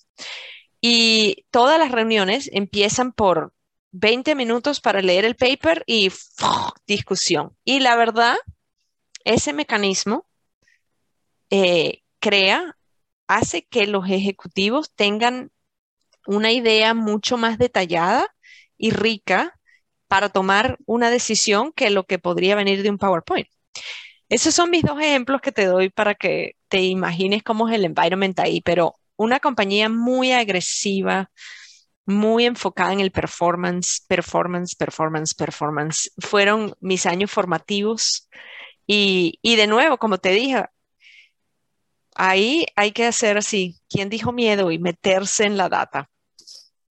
[0.81, 3.53] Y todas las reuniones empiezan por
[3.97, 6.11] 20 minutos para leer el paper y
[6.87, 7.57] discusión.
[7.65, 8.37] Y la verdad,
[9.25, 10.27] ese mecanismo
[11.51, 12.77] eh, crea,
[13.29, 15.53] hace que los ejecutivos tengan
[16.27, 18.35] una idea mucho más detallada
[18.77, 19.59] y rica
[20.09, 23.49] para tomar una decisión que lo que podría venir de un PowerPoint.
[24.29, 27.85] Esos son mis dos ejemplos que te doy para que te imagines cómo es el
[27.85, 31.31] environment ahí, pero una compañía muy agresiva,
[32.07, 36.11] muy enfocada en el performance, performance, performance, performance.
[36.19, 38.29] Fueron mis años formativos
[38.87, 40.65] y, de nuevo, como te dije,
[42.15, 44.71] ahí hay que hacer así, ¿quién dijo miedo?
[44.71, 46.09] Y meterse en la data.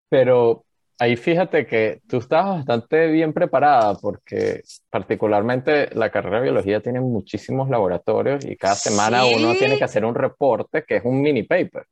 [0.08, 0.64] Pero
[0.98, 7.00] ahí fíjate que tú estás bastante bien preparada porque particularmente la carrera de biología tiene
[7.00, 11.44] muchísimos laboratorios y cada semana uno tiene que hacer un reporte que es un mini
[11.44, 11.86] paper.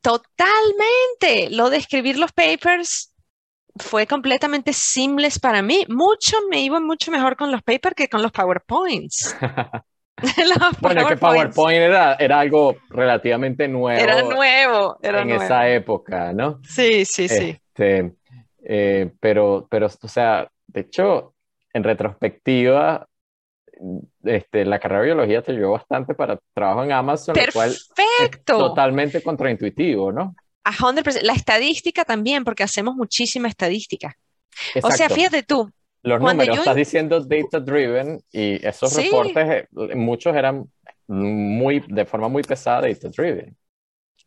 [0.00, 1.50] Totalmente.
[1.50, 3.12] Lo de escribir los papers
[3.76, 5.84] fue completamente seamless para mí.
[5.88, 9.36] Mucho me iba mucho mejor con los papers que con los PowerPoints.
[10.80, 14.00] bueno, que PowerPoint era, era algo relativamente nuevo.
[14.00, 16.60] Era nuevo, era en esa época, ¿no?
[16.62, 17.58] Sí, sí, sí.
[17.58, 18.12] Este,
[18.64, 21.34] eh, pero, pero, o sea, de hecho,
[21.72, 23.06] en retrospectiva,
[24.24, 27.58] este, la carrera de biología te ayudó bastante para trabajo en Amazon, Perfecto.
[27.58, 30.34] cual es totalmente contraintuitivo, ¿no?
[30.64, 31.22] A 100%.
[31.22, 34.14] La estadística también, porque hacemos muchísima estadística.
[34.82, 35.70] O sea, fíjate tú.
[36.02, 40.64] Los números, estás diciendo data driven y esos reportes, eh, muchos eran
[41.06, 43.56] muy, de forma muy pesada data driven.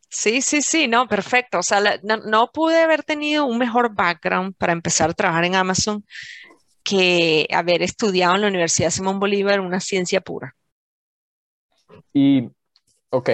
[0.09, 1.57] Sí, sí, sí, no, perfecto.
[1.57, 5.55] O sea, no, no, pude haber tenido un mejor background para empezar a trabajar en
[5.55, 6.05] Amazon
[6.83, 10.55] que haber estudiado en la Universidad Simón Bolívar una ciencia pura.
[12.13, 12.49] Y,
[13.09, 13.29] ok,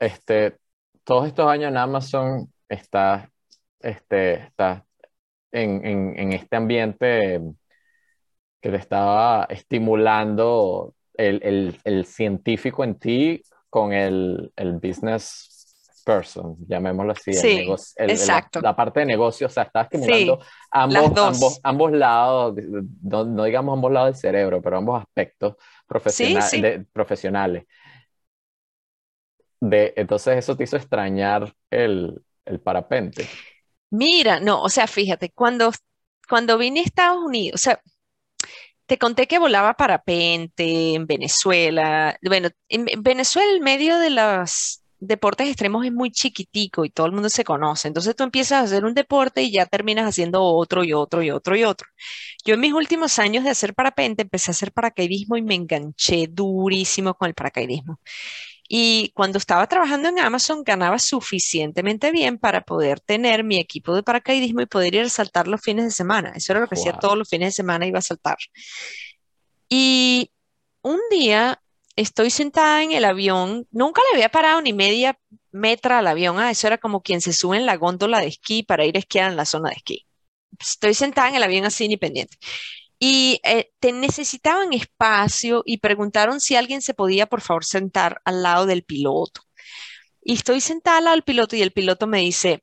[0.00, 0.56] este,
[1.04, 3.30] todos estos años en Amazon está,
[3.80, 4.86] este, está
[5.50, 7.40] en, en, en este ambiente
[8.60, 15.48] que te estaba estimulando el, el, científico en ti con el, el business
[16.02, 17.32] person, llamémoslo así.
[17.32, 18.60] Sí, exacto.
[18.60, 22.54] La, parte de negocio, o sea, estás estimulando ambos, ambos, ambos, lados,
[23.02, 27.64] no, digamos ambos lados del cerebro, pero ambos aspectos profesionales.
[29.60, 33.28] De, entonces eso te hizo extrañar el, el parapente.
[33.90, 35.70] Mira, no, o sea, fíjate, cuando,
[36.28, 37.80] cuando vine a Estados Unidos, o sea,
[38.86, 42.18] te conté que volaba parapente en Venezuela.
[42.22, 47.12] Bueno, en Venezuela el medio de los deportes extremos es muy chiquitico y todo el
[47.12, 47.88] mundo se conoce.
[47.88, 51.30] Entonces tú empiezas a hacer un deporte y ya terminas haciendo otro y otro y
[51.30, 51.88] otro y otro.
[52.44, 56.28] Yo en mis últimos años de hacer parapente empecé a hacer paracaidismo y me enganché
[56.28, 57.98] durísimo con el paracaidismo.
[58.68, 64.04] Y cuando estaba trabajando en Amazon ganaba suficientemente bien para poder tener mi equipo de
[64.04, 66.32] paracaidismo y poder ir a saltar los fines de semana.
[66.36, 68.38] Eso era lo que hacía todos los fines de semana, iba a saltar.
[69.68, 70.30] Y
[70.82, 71.60] un día
[72.02, 75.18] estoy sentada en el avión, nunca le había parado ni media
[75.52, 78.62] metra al avión, ah, eso era como quien se sube en la góndola de esquí
[78.62, 80.06] para ir a esquiar en la zona de esquí.
[80.58, 82.36] Estoy sentada en el avión así ni pendiente
[83.04, 88.44] y eh, te necesitaban espacio y preguntaron si alguien se podía, por favor, sentar al
[88.44, 89.42] lado del piloto.
[90.22, 92.62] Y estoy sentada al lado del piloto y el piloto me dice,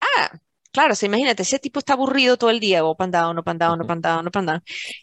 [0.00, 0.38] ah,
[0.72, 3.84] claro, se imagínate, ese tipo está aburrido todo el día, o pandado, no pandado, no
[3.84, 4.62] pandado, no pandado.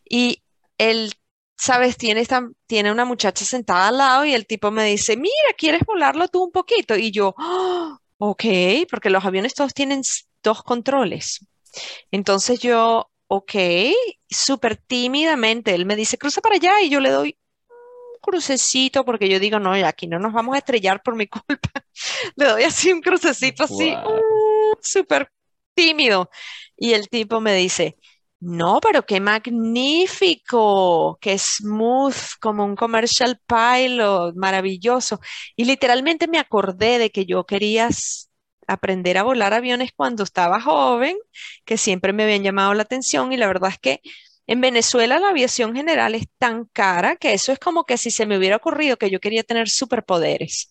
[0.09, 0.41] Y
[0.77, 1.13] él,
[1.61, 5.53] sabes, tiene, esta, tiene una muchacha sentada al lado y el tipo me dice, mira,
[5.55, 6.95] ¿quieres volarlo tú un poquito?
[6.97, 8.43] Y yo, oh, ok,
[8.89, 10.01] porque los aviones todos tienen
[10.41, 11.45] dos controles.
[12.09, 13.53] Entonces yo ok,
[14.27, 17.37] súper tímidamente, él me dice, cruza para allá y yo le doy
[17.69, 21.69] un crucecito porque yo digo, no, aquí no nos vamos a estrellar por mi culpa.
[22.37, 25.31] le doy así un crucecito así, uh, súper
[25.75, 26.31] tímido.
[26.75, 27.97] Y el tipo me dice,
[28.41, 35.19] no, pero qué magnífico, qué smooth, como un commercial pilot, maravilloso.
[35.55, 37.89] Y literalmente me acordé de que yo quería
[38.67, 41.17] aprender a volar aviones cuando estaba joven,
[41.65, 44.01] que siempre me habían llamado la atención y la verdad es que
[44.47, 48.25] en Venezuela la aviación general es tan cara que eso es como que si se
[48.25, 50.69] me hubiera ocurrido que yo quería tener superpoderes.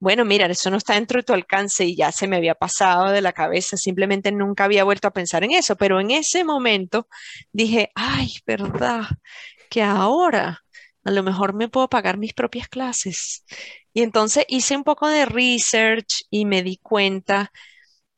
[0.00, 3.10] Bueno, mira, eso no está dentro de tu alcance y ya se me había pasado
[3.10, 7.08] de la cabeza, simplemente nunca había vuelto a pensar en eso, pero en ese momento
[7.52, 9.04] dije, ay, verdad,
[9.70, 10.60] que ahora
[11.04, 13.44] a lo mejor me puedo pagar mis propias clases.
[13.94, 17.50] Y entonces hice un poco de research y me di cuenta,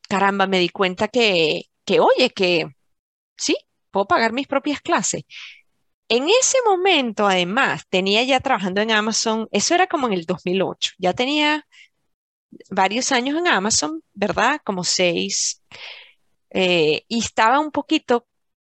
[0.09, 2.67] caramba, me di cuenta que, que oye, que
[3.37, 3.57] sí,
[3.91, 5.25] puedo pagar mis propias clases.
[6.09, 10.93] En ese momento, además, tenía ya trabajando en Amazon, eso era como en el 2008,
[10.99, 11.67] ya tenía
[12.71, 14.61] varios años en Amazon, ¿verdad?
[14.65, 15.63] Como seis.
[16.51, 18.27] Eh, y estaba un poquito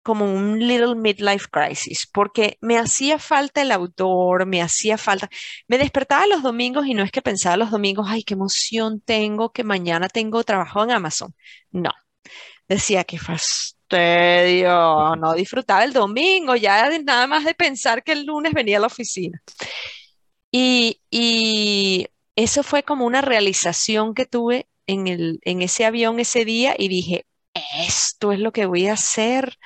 [0.03, 5.29] como un little midlife crisis, porque me hacía falta el autor, me hacía falta,
[5.69, 9.53] me despertaba los domingos y no es que pensaba los domingos, ay, qué emoción tengo
[9.53, 11.35] que mañana tengo trabajo en Amazon.
[11.71, 11.93] No,
[12.69, 13.19] decía que
[13.93, 18.87] no disfrutaba el domingo, ya nada más de pensar que el lunes venía a la
[18.87, 19.41] oficina.
[20.53, 26.45] Y, y eso fue como una realización que tuve en, el, en ese avión ese
[26.45, 27.27] día y dije,
[27.79, 29.59] esto es lo que voy a hacer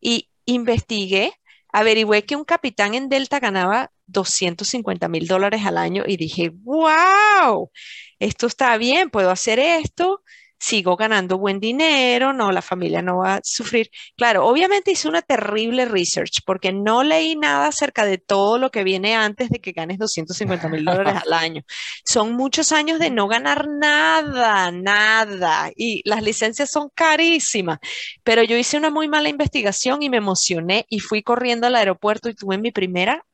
[0.00, 1.32] y investigué,
[1.72, 7.70] averigüé que un capitán en Delta ganaba 250 mil dólares al año y dije, wow,
[8.18, 10.22] esto está bien, puedo hacer esto
[10.60, 13.90] sigo ganando buen dinero, no, la familia no va a sufrir.
[14.16, 18.84] Claro, obviamente hice una terrible research porque no leí nada acerca de todo lo que
[18.84, 21.62] viene antes de que ganes 250 mil dólares al año.
[22.04, 27.78] Son muchos años de no ganar nada, nada, y las licencias son carísimas,
[28.22, 32.28] pero yo hice una muy mala investigación y me emocioné y fui corriendo al aeropuerto
[32.28, 33.24] y tuve mi primera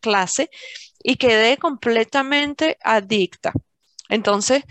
[0.00, 0.50] clase
[1.02, 3.52] y quedé completamente adicta.
[4.08, 4.64] Entonces,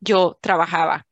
[0.00, 1.05] yo trabajaba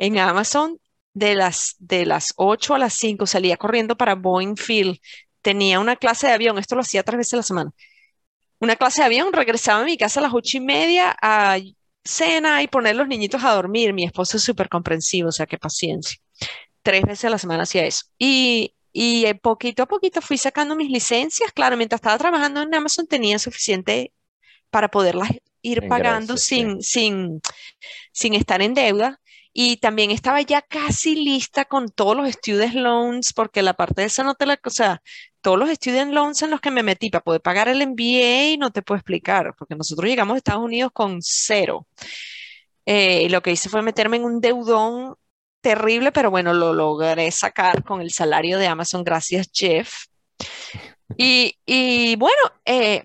[0.00, 0.80] en Amazon
[1.12, 4.98] de las, de las 8 a las 5, salía corriendo para Boeing Field,
[5.42, 7.70] tenía una clase de avión, esto lo hacía tres veces a la semana,
[8.60, 11.58] una clase de avión, regresaba a mi casa a las ocho y media a
[12.02, 13.92] cena y poner los niñitos a dormir.
[13.92, 16.18] Mi esposo es súper comprensivo, o sea, qué paciencia.
[16.82, 18.04] Tres veces a la semana hacía eso.
[18.18, 21.52] Y, y poquito a poquito fui sacando mis licencias.
[21.52, 24.12] Claro, mientras estaba trabajando en Amazon tenía suficiente
[24.70, 25.30] para poderlas
[25.62, 27.40] ir pagando sin, sin,
[28.12, 29.20] sin estar en deuda
[29.52, 34.06] y también estaba ya casi lista con todos los student loans, porque la parte de
[34.06, 35.02] esa no te la, o sea,
[35.40, 38.70] todos los student loans en los que me metí para poder pagar el MBA, no
[38.70, 41.86] te puedo explicar, porque nosotros llegamos a Estados Unidos con cero.
[42.86, 45.14] Eh, y lo que hice fue meterme en un deudón
[45.60, 49.92] terrible, pero bueno, lo logré sacar con el salario de Amazon, gracias Jeff.
[51.18, 53.04] Y, y bueno, eh,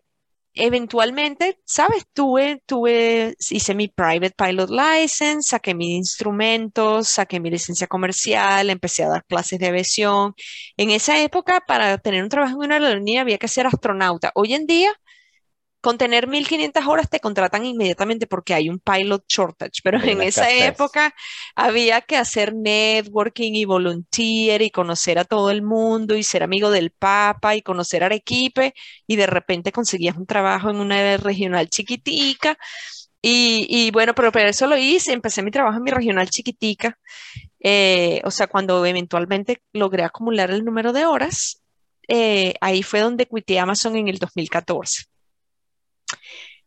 [0.56, 2.06] eventualmente, ¿sabes?
[2.14, 9.03] Tuve, tuve, hice mi private pilot license, saqué mis instrumentos, saqué mi licencia comercial, empecé
[9.03, 10.34] a dar clases de aviación.
[10.78, 14.32] En esa época, para tener un trabajo en una aerolínea había que ser astronauta.
[14.36, 14.91] Hoy en día,
[15.86, 20.50] con tener 1500 horas te contratan inmediatamente porque hay un pilot shortage, pero en esa
[20.50, 21.14] época
[21.54, 26.72] había que hacer networking y volunteer y conocer a todo el mundo y ser amigo
[26.72, 28.74] del Papa y conocer a Arequipe
[29.06, 32.58] y de repente conseguías un trabajo en una regional chiquitica.
[33.22, 36.98] Y, bueno, pero, pero, eso lo hice, empecé mi trabajo en mi regional chiquitica,
[37.60, 41.62] eh, o sea, cuando eventualmente logré acumular el número de horas,
[42.08, 45.14] eh, ahí fue donde quité Amazon en el 2014.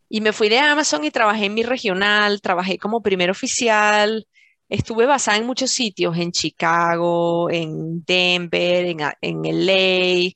[0.09, 4.27] Y me fui de Amazon y trabajé en mi regional, trabajé como primer oficial,
[4.69, 10.33] estuve basada en muchos sitios, en Chicago, en Denver, en, en LA,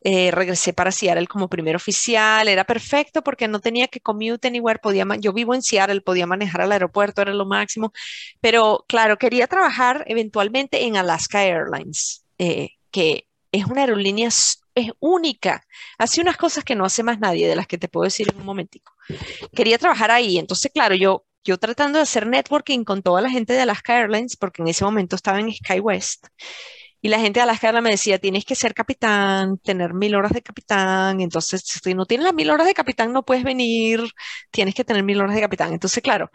[0.00, 4.78] eh, regresé para Seattle como primer oficial, era perfecto porque no tenía que commute anywhere,
[4.78, 7.92] podía, yo vivo en Seattle, podía manejar al aeropuerto, era lo máximo,
[8.40, 14.28] pero claro, quería trabajar eventualmente en Alaska Airlines, eh, que es una aerolínea
[14.78, 15.64] es única.
[15.98, 18.38] Hace unas cosas que no hace más nadie, de las que te puedo decir en
[18.38, 18.92] un momentico.
[19.54, 23.52] Quería trabajar ahí, entonces, claro, yo, yo tratando de hacer networking con toda la gente
[23.52, 26.26] de Alaska Airlines, porque en ese momento estaba en SkyWest,
[27.00, 30.32] y la gente de Alaska Airlines me decía, tienes que ser capitán, tener mil horas
[30.32, 34.02] de capitán, entonces, si no tienes las mil horas de capitán, no puedes venir,
[34.50, 35.72] tienes que tener mil horas de capitán.
[35.72, 36.30] Entonces, claro,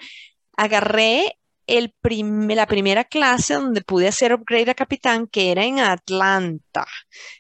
[0.56, 1.38] agarré
[1.68, 6.86] el la primera clase donde pude hacer upgrade a capitán, que era en Atlanta.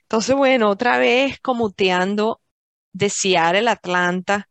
[0.04, 2.42] Entonces, bueno, otra vez comuteando
[2.94, 4.48] de Seattle Atlanta,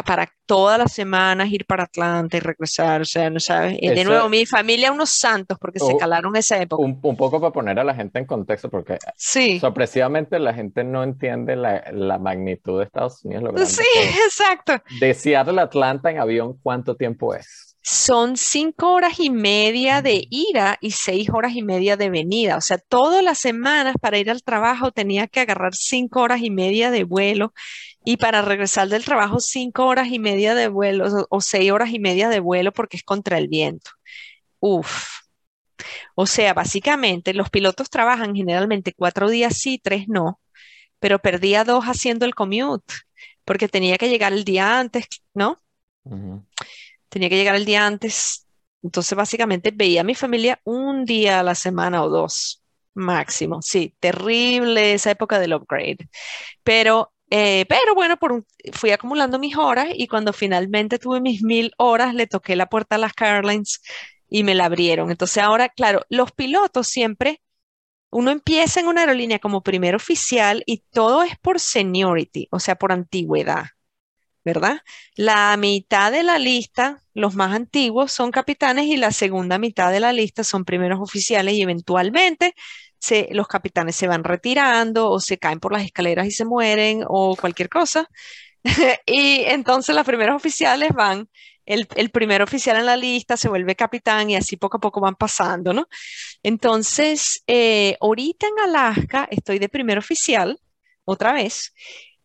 [0.00, 3.76] para todas las semanas ir para Atlanta y regresar, o sea, no sabes.
[3.78, 6.82] Y de nuevo, mi familia unos santos porque se calaron esa época.
[6.82, 9.60] Un, poco para poner a la gente en contexto, porque sí.
[9.60, 13.68] sorpresivamente la gente no entiende la, magnitud de Estados Unidos.
[13.68, 13.84] sí,
[14.24, 14.74] exacto.
[15.00, 17.71] De Seattle a Atlanta en avión, ¿cuánto tiempo es?
[17.82, 22.56] Son cinco horas y media de ida y seis horas y media de venida.
[22.56, 26.50] O sea, todas las semanas para ir al trabajo tenía que agarrar cinco horas y
[26.50, 27.52] media de vuelo
[28.04, 31.98] y para regresar del trabajo cinco horas y media de vuelo o, seis horas y
[31.98, 33.90] media de vuelo porque es contra el viento.
[34.60, 35.22] Uf.
[36.14, 40.40] O sea, básicamente los pilotos trabajan generalmente cuatro días sí, tres no,
[41.00, 42.94] pero perdía dos haciendo el commute
[43.44, 45.58] porque tenía que llegar el día antes, ¿no?
[47.12, 48.48] Tenía que llegar el día antes.
[48.82, 52.62] Entonces, básicamente veía a mi familia un día a la semana o dos
[52.94, 53.62] máximo.
[53.62, 55.98] Sí, terrible esa época del upgrade.
[56.64, 61.72] Pero, eh, pero bueno, por fui acumulando mis horas y cuando finalmente tuve mis mil
[61.78, 63.80] horas, le toqué la puerta a las Airlines
[64.28, 65.10] y me la abrieron.
[65.10, 67.40] Entonces, ahora, claro, los pilotos siempre,
[68.10, 72.76] uno empieza en una aerolínea como primer oficial y todo es por seniority, o sea,
[72.76, 73.66] por antigüedad.
[74.44, 74.80] ¿Verdad?
[75.14, 80.00] La mitad de la lista, los más antiguos, son capitanes y la segunda mitad de
[80.00, 82.54] la lista son primeros oficiales y eventualmente
[83.30, 87.36] los capitanes se van retirando o se caen por las escaleras y se mueren o
[87.36, 88.08] cualquier cosa.
[89.06, 91.28] y entonces los primeros oficiales van,
[91.66, 95.14] el, primer oficial en la lista se vuelve capitán y así poco a poco van
[95.14, 95.88] pasando, ¿no?
[96.42, 100.60] Entonces, eh, ahorita en Alaska estoy de primer oficial,
[101.04, 101.72] otra vez,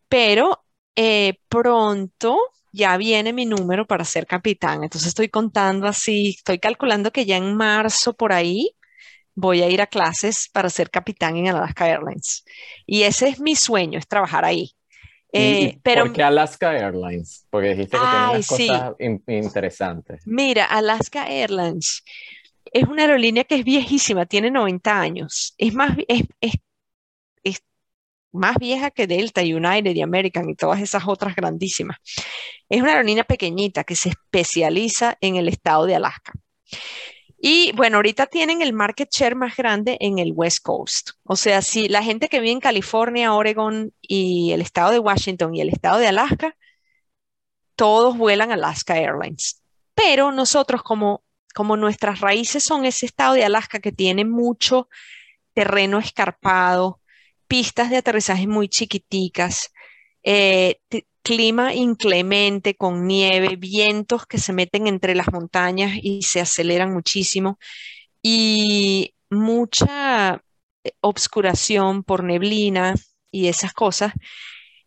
[0.08, 0.64] pero
[1.00, 2.36] eh, pronto
[2.72, 4.82] ya viene mi número para ser capitán.
[4.82, 8.72] Entonces estoy contando así, estoy calculando que ya en marzo por ahí
[9.36, 12.44] voy a ir a clases para ser capitán en Alaska Airlines.
[12.84, 14.72] Y ese es mi sueño, es trabajar ahí.
[15.32, 17.46] Eh, pero, ¿Por qué Alaska Airlines?
[17.48, 18.94] Porque dijiste que tiene unas cosas
[19.28, 20.22] interesantes.
[20.26, 22.02] Mira, Alaska Airlines
[22.72, 25.54] es una aerolínea que es viejísima, tiene 90 años.
[25.58, 26.54] Es más, es, es
[28.32, 31.98] más vieja que Delta, United y American y todas esas otras grandísimas.
[32.68, 36.32] Es una aerolínea pequeñita que se especializa en el estado de Alaska.
[37.40, 41.10] Y bueno, ahorita tienen el market share más grande en el West Coast.
[41.22, 45.54] O sea, si la gente que vive en California, Oregon y el estado de Washington
[45.54, 46.56] y el estado de Alaska,
[47.76, 49.62] todos vuelan Alaska Airlines.
[49.94, 51.22] Pero nosotros como,
[51.54, 54.88] como nuestras raíces son ese estado de Alaska que tiene mucho
[55.54, 56.97] terreno escarpado,
[57.48, 59.72] pistas de aterrizaje muy chiquiticas,
[60.22, 60.80] eh,
[61.22, 67.58] clima inclemente con nieve, vientos que se meten entre las montañas y se aceleran muchísimo
[68.22, 70.42] y mucha
[70.84, 72.94] eh, obscuración por neblina
[73.30, 74.12] y esas cosas.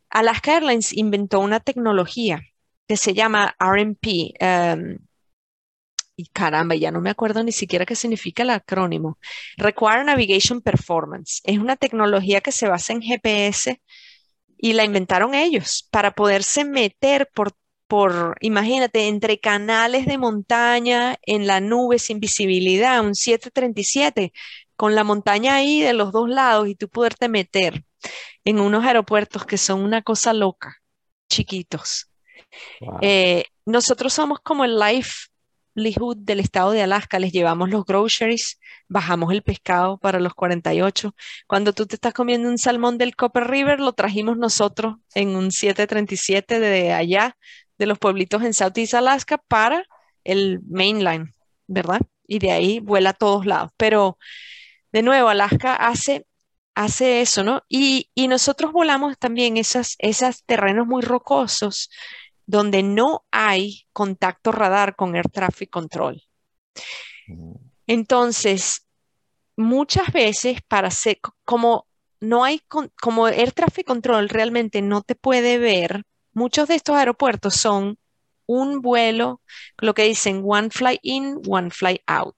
[0.09, 2.41] Alaska Airlines inventó una tecnología
[2.88, 4.34] que se llama RMP,
[6.16, 9.18] y caramba, ya no me acuerdo ni siquiera qué significa el acrónimo.
[9.57, 11.41] Require Navigation Performance.
[11.43, 13.82] Es una tecnología que se basa en GPS
[14.57, 17.53] y la inventaron ellos para poderse meter por,
[17.88, 24.32] por, imagínate, entre canales de montaña, en la nube sin visibilidad, un 737,
[24.76, 27.84] con la montaña ahí de los dos lados y tú poderte meter
[28.45, 30.78] en unos aeropuertos que son una cosa loca,
[31.30, 32.12] chiquitos.
[33.01, 34.78] Eh, nosotros somos como el
[35.74, 41.16] livelihood del estado de Alaska, les llevamos los groceries, bajamos el pescado para los 48.
[41.48, 45.52] Cuando tú te estás comiendo un salmón del Copper River, lo trajimos nosotros en un
[45.52, 47.38] 737 de allá,
[47.78, 49.86] de los pueblitos en Southeast Alaska, para
[50.24, 51.34] el mainline,
[51.68, 52.02] ¿verdad?
[52.28, 53.72] Y de ahí vuela a todos lados.
[53.78, 54.18] Pero
[54.92, 56.26] de nuevo, Alaska hace
[56.76, 57.64] hace eso, ¿no?
[57.70, 59.98] Y, nosotros volamos también esos
[60.46, 61.90] terrenos muy rocosos
[62.52, 66.22] donde no hay contacto radar con Air Traffic Control.
[67.88, 68.86] Entonces,
[69.56, 71.88] muchas veces para ser, como
[72.20, 72.62] no hay,
[73.02, 77.97] como Air Traffic Control realmente no te puede ver, muchos de estos aeropuertos son
[78.45, 79.41] un vuelo,
[79.78, 82.36] lo que dicen one fly in, one fly out.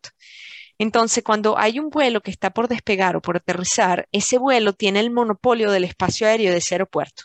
[0.78, 5.00] Entonces, cuando hay un vuelo que está por despegar o por aterrizar, ese vuelo tiene
[5.00, 7.24] el monopolio del espacio aéreo de ese aeropuerto.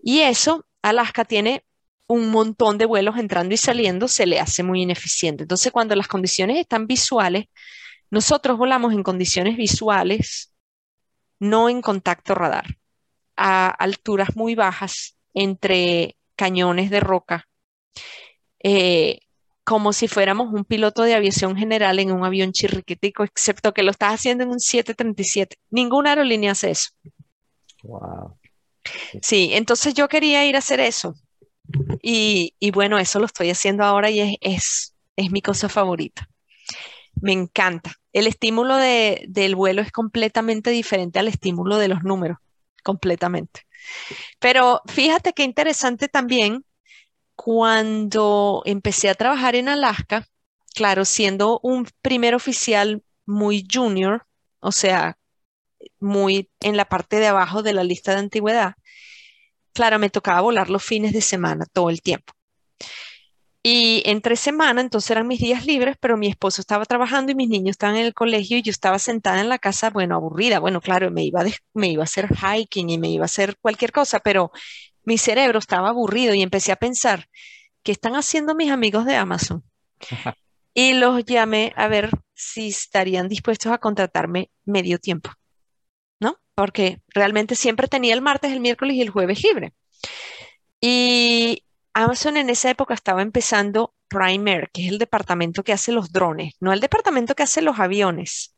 [0.00, 1.64] Y eso, Alaska tiene
[2.10, 5.44] un montón de vuelos entrando y saliendo, se le hace muy ineficiente.
[5.44, 7.46] Entonces, cuando las condiciones están visuales,
[8.10, 10.52] nosotros volamos en condiciones visuales,
[11.38, 12.64] no en contacto radar,
[13.36, 17.48] a alturas muy bajas entre cañones de roca.
[18.60, 19.20] Eh,
[19.62, 23.92] como si fuéramos un piloto de aviación general en un avión chirriquitico, excepto que lo
[23.92, 25.58] estás haciendo en un 737.
[25.70, 26.90] Ninguna aerolínea hace eso.
[27.84, 28.36] Wow.
[29.22, 31.14] Sí, entonces yo quería ir a hacer eso.
[32.02, 36.28] Y, bueno, eso lo estoy haciendo ahora y es, mi cosa favorita.
[37.14, 37.92] Me encanta.
[38.12, 42.38] El estímulo del vuelo es completamente diferente al estímulo de los números,
[42.82, 43.62] completamente.
[44.38, 46.64] Pero fíjate qué interesante también
[47.34, 50.26] cuando empecé a trabajar en Alaska,
[50.74, 54.26] claro, siendo un primer oficial muy junior,
[54.60, 55.16] o sea,
[55.98, 58.74] muy en la parte de abajo de la lista de antigüedad,
[59.72, 62.32] claro, me tocaba volar los fines de semana todo el tiempo.
[63.62, 67.50] Y entre semana, entonces eran mis días libres, pero mi esposo estaba trabajando y mis
[67.50, 70.60] niños estaban en el colegio y yo estaba sentada en la casa, bueno, aburrida.
[70.60, 71.44] Bueno, claro, me iba,
[71.74, 74.50] me iba a hacer hiking y me iba a hacer cualquier cosa, pero
[75.04, 77.28] mi cerebro estaba aburrido y empecé a pensar,
[77.82, 79.62] ¿qué están haciendo mis amigos de Amazon?
[80.74, 85.30] y los llamé a ver si estarían dispuestos a contratarme medio tiempo.
[86.60, 89.72] Porque realmente siempre tenía el martes, el miércoles y el jueves libre.
[90.78, 96.12] Y Amazon en esa época estaba empezando Primer, que es el departamento que hace los
[96.12, 98.54] drones, no el departamento que hace los aviones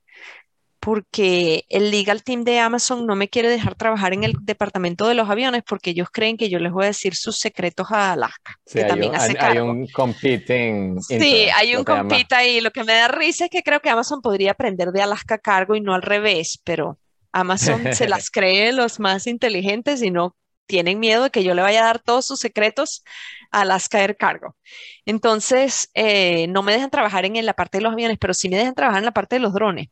[0.82, 5.14] porque el legal team de Amazon no me quiere dejar trabajar en el departamento de
[5.14, 8.58] los aviones porque ellos creen que yo les voy a decir sus secretos a Alaska,
[8.66, 11.00] sí, que también un, hace hay, un competing.
[11.00, 12.60] Sí, hay un compete ahí.
[12.60, 15.76] Lo que me da risa es que creo que Amazon podría aprender de Alaska Cargo
[15.76, 16.98] y no al revés, pero
[17.32, 21.62] Amazon se las cree los más inteligentes y no tienen miedo de que yo le
[21.62, 23.04] vaya a dar todos sus secretos
[23.50, 24.56] a Alaska Air Cargo.
[25.04, 28.56] Entonces, eh, no me dejan trabajar en la parte de los aviones, pero sí me
[28.56, 29.88] dejan trabajar en la parte de los drones.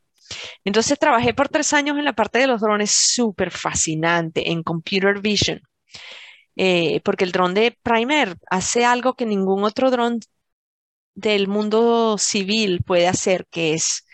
[0.65, 5.21] Entonces trabajé por tres años en la parte de los drones súper fascinante, en computer
[5.21, 5.61] vision,
[6.57, 10.21] eh, porque el dron de Primer hace algo que ningún otro dron
[11.15, 14.07] del mundo civil puede hacer, que es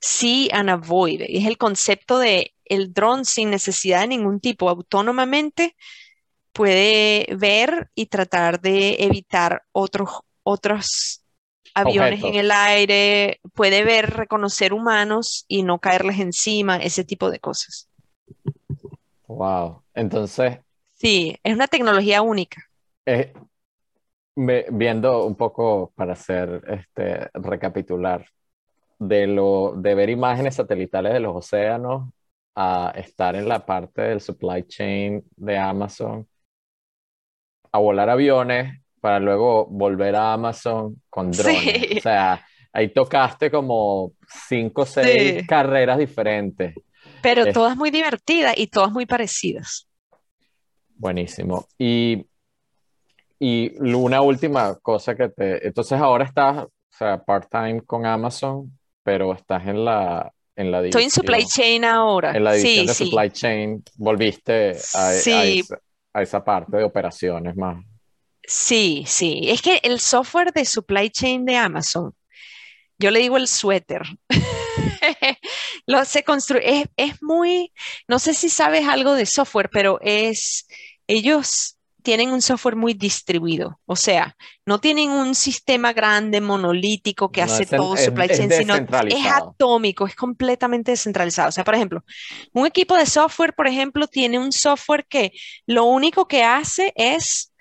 [0.00, 1.22] see and avoid.
[1.22, 5.76] Es el concepto de el dron sin necesidad de ningún tipo, autónomamente
[6.52, 11.24] puede ver y tratar de evitar otros, otros
[11.74, 17.40] aviones en el aire, puede ver, reconocer humanos y no caerles encima, ese tipo de
[17.40, 17.88] cosas.
[19.26, 20.58] Wow, entonces...
[20.92, 22.62] Sí, es una tecnología única.
[24.36, 28.24] viendo un poco para hacer, este, recapitular,
[29.00, 32.10] de, lo, de ver imágenes satelitales de los océanos
[32.54, 36.26] a estar en la parte del supply chain de Amazon,
[37.72, 41.98] a volar aviones, para luego volver a Amazon con drones.
[41.98, 42.42] O sea,
[42.72, 44.12] ahí tocaste como
[44.48, 46.74] cinco o seis carreras diferentes.
[47.20, 49.86] Pero todas muy divertidas y todas muy parecidas.
[50.96, 51.66] Buenísimo.
[51.76, 52.26] Y,
[53.38, 55.66] y una última cosa que te...
[55.66, 61.04] Entonces ahora estás, o sea, part-time con Amazon, pero estás en la, en la Estoy
[61.04, 62.32] en supply chain ahora.
[62.36, 65.08] En la división de supply chain, volviste a,
[66.12, 67.84] a, esa, parte de operaciones más.
[68.46, 69.42] Sí, sí.
[69.44, 72.14] Es que el software de supply chain de Amazon
[72.98, 74.02] Yo le digo el suéter.
[75.86, 77.72] Lo, se construye, es, es, muy,
[78.08, 80.66] no sé si sabes algo de software, pero es,
[81.06, 81.73] ellos
[82.04, 84.36] tienen un software muy distribuido, o sea,
[84.66, 90.06] no tienen un sistema grande, monolítico que hace todo su supply chain, sino es atómico,
[90.06, 91.48] es completamente descentralizado.
[91.48, 92.04] O sea, por ejemplo,
[92.52, 95.32] un equipo de software, por ejemplo, tiene un software que
[95.64, 97.54] lo único que hace es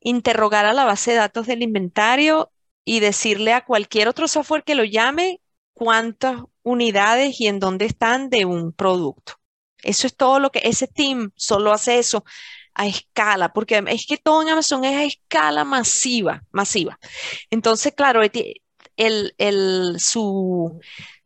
[0.00, 2.50] interrogar a la base de datos del inventario
[2.84, 5.40] y decirle a cualquier otro software que lo llame
[5.74, 9.34] cuántas unidades y en dónde están de un producto.
[9.84, 12.24] Eso es todo lo que ese team solo hace eso
[12.76, 16.98] a escala, porque es que todo en Amazon es a escala masiva, masiva.
[17.50, 18.22] Entonces, claro,
[18.96, 20.78] el, el, su,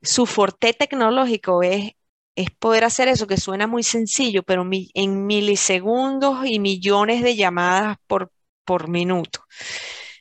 [0.03, 1.93] su forte tecnológico es,
[2.37, 7.99] es poder hacer eso, que suena muy sencillo, pero en milisegundos y millones de llamadas
[8.07, 8.33] por,
[8.65, 9.41] por minuto,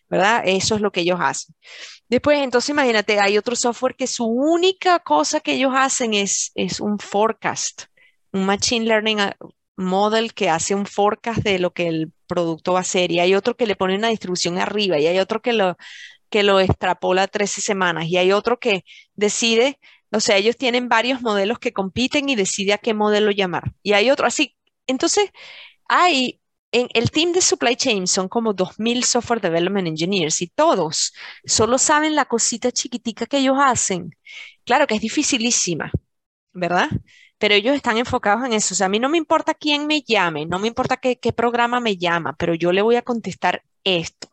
[0.09, 0.43] ¿verdad?
[0.45, 1.55] Eso es lo que ellos hacen.
[2.07, 6.79] Después, entonces imagínate, hay otro software que su única cosa que ellos hacen es, es
[6.79, 7.83] un forecast,
[8.33, 9.19] un machine learning
[9.79, 13.35] model que hace un forecast de lo que el producto va a ser y hay
[13.35, 15.77] otro que le pone una distribución arriba y hay otro que lo,
[16.29, 18.83] que lo extrapola a 13 semanas y hay otro que
[19.15, 19.79] decide,
[20.11, 23.73] o sea, ellos tienen varios modelos que compiten y decide a qué modelo llamar.
[23.83, 24.55] Y hay otro así.
[24.87, 25.29] Entonces,
[25.87, 31.13] hay en el team de supply chain son como 2.000 software development engineers y todos
[31.45, 34.15] solo saben la cosita chiquitica que ellos hacen.
[34.65, 35.91] Claro que es dificilísima,
[36.53, 36.89] ¿verdad?
[37.39, 38.73] Pero ellos están enfocados en eso.
[38.75, 41.79] O sea, a mí no me importa quién me llame, no me importa qué, programa
[41.79, 44.29] me llama, pero yo le voy a contestar esto.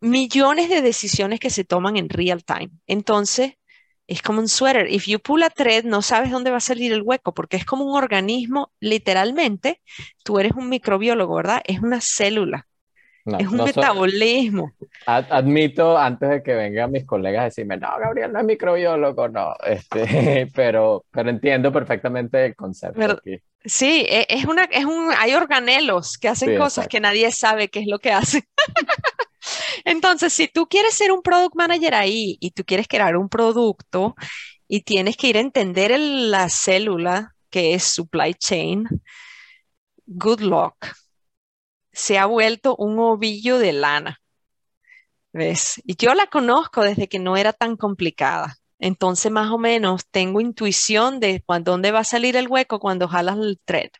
[0.00, 2.70] Millones de decisiones que se toman en real time.
[2.86, 3.54] Entonces,
[4.06, 4.90] es como un suéter.
[4.90, 7.64] If you pull a thread, no sabes dónde va a salir el hueco, porque es
[7.64, 9.80] como un organismo, literalmente,
[10.24, 11.62] tú eres un microbiólogo, ¿verdad?
[11.66, 12.66] Es una célula
[13.24, 14.72] es un metabolismo.
[15.06, 19.54] admito, antes de que vengan mis colegas a decirme, no, Gabriel no es microbiólogo, no,
[19.66, 23.20] este, pero, pero entiendo perfectamente el concepto.
[23.64, 27.80] Sí, e, es una, es un, hay organelos que hacen cosas que nadie sabe qué
[27.80, 28.42] es lo que hacen.
[29.84, 34.14] Entonces, si tú quieres ser un product manager ahí y tú quieres crear un producto
[34.68, 38.86] y tienes que ir a entender la célula que es supply chain,
[40.06, 40.74] good luck
[41.94, 44.20] se ha vuelto un ovillo de lana.
[45.32, 45.80] ¿Ves?
[45.84, 48.56] Y yo la conozco desde que no era tan complicada.
[48.78, 53.38] Entonces, más o menos, tengo intuición de dónde va a salir el hueco cuando jalas
[53.38, 53.90] el thread.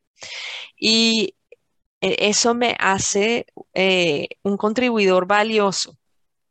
[0.79, 1.35] Y
[2.01, 5.97] eh, eso me hace eh, un contribuidor valioso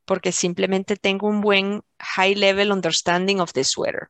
[0.06, 4.10] porque simplemente tengo un buen high level understanding of the sweater.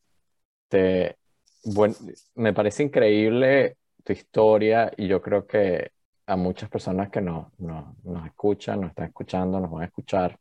[2.36, 5.92] me parece increíble tu historia y yo creo que
[6.34, 10.38] a muchas personas que nos, nos, escuchan, nos están escuchando, nos van a escuchar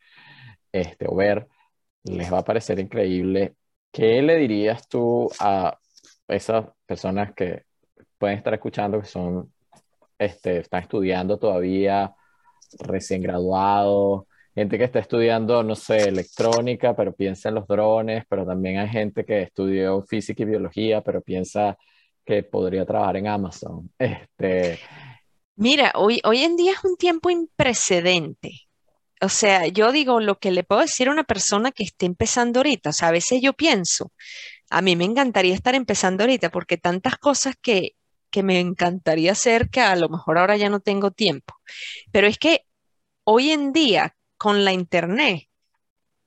[0.73, 1.47] este, o ver,
[2.05, 3.55] les va a parecer increíble.
[3.91, 5.79] ¿Qué le dirías tú a
[6.29, 7.65] esas personas que
[8.19, 9.53] pueden estar escuchando, que son,
[10.19, 12.15] este, están estudiando todavía,
[12.81, 14.25] recién graduados,
[14.55, 18.89] gente que está estudiando, no sé, electrónica, pero piensa en los drones, pero también hay
[18.89, 21.77] gente que estudió física y biología, pero piensa
[22.25, 23.91] que podría trabajar en Amazon.
[23.99, 24.79] Este,
[25.57, 28.63] Mira, hoy, hoy en día es un tiempo imprecedente.
[29.21, 32.61] O sea, yo digo lo que le puedo decir a una persona que esté empezando
[32.61, 32.91] ahorita.
[32.91, 34.13] O sea, a veces yo pienso,
[34.71, 37.93] a mí me encantaría estar empezando ahorita porque tantas cosas que,
[38.31, 41.55] que me encantaría hacer que a lo mejor ahora ya no tengo tiempo.
[42.13, 42.67] Pero es que
[43.25, 45.49] hoy en día, con la internet,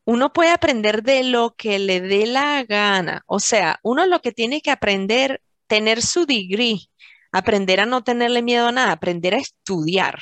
[0.06, 3.24] uno puede aprender de lo que le dé la gana.
[3.28, 6.90] O sea, uno lo que tiene que aprender, tener su degree
[7.32, 10.20] aprender a no tenerle miedo a nada, aprender a estudiar,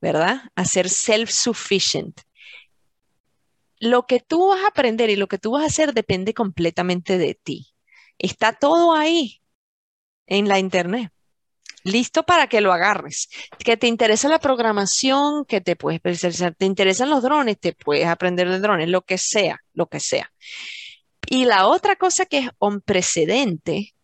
[0.00, 0.42] ¿verdad?
[0.54, 2.20] A ser self-sufficient.
[3.78, 7.18] Lo que tú vas a aprender y lo que tú vas a hacer depende completamente
[7.18, 7.68] de ti.
[8.18, 9.42] Está todo ahí
[10.26, 11.12] en la internet
[11.84, 13.28] listo para que lo agarres.
[13.58, 18.48] Que te interesa la programación, que te puedes te interesan los drones, te puedes aprender
[18.48, 20.32] de drones, lo que sea, lo que sea.
[21.26, 23.94] Y la otra cosa que es un precedente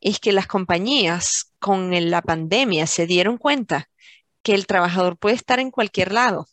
[0.00, 3.90] es que las compañías con la pandemia se dieron cuenta
[4.42, 6.46] que el trabajador puede estar en cualquier lado.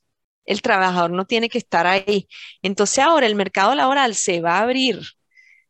[0.46, 2.28] El trabajador no tiene que estar ahí.
[2.62, 5.02] Entonces ahora el mercado laboral se va a abrir,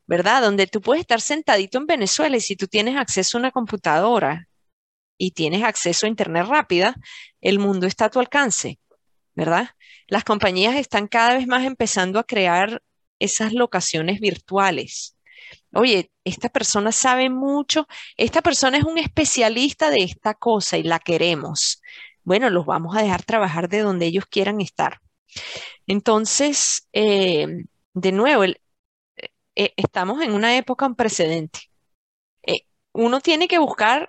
[0.05, 0.41] ¿verdad?
[0.41, 4.47] Donde tú puedes estar sentadito en Venezuela y si tú tienes acceso a una computadora
[5.17, 6.95] y tienes acceso a Internet rápida,
[7.41, 8.79] el mundo está a tu alcance,
[9.35, 9.69] ¿verdad?
[10.07, 12.81] Las compañías están cada vez más empezando a crear
[13.19, 15.16] esas locaciones virtuales
[15.73, 17.87] oye, esta persona sabe mucho,
[18.17, 21.81] esta persona es un especialista de esta cosa y la queremos.
[22.23, 24.99] Bueno, los vamos a dejar trabajar de donde ellos quieran estar.
[25.87, 27.47] Entonces, eh,
[27.93, 28.55] de nuevo, eh,
[29.55, 31.59] eh, estamos en una época un precedente.
[32.93, 34.07] uno tiene que buscar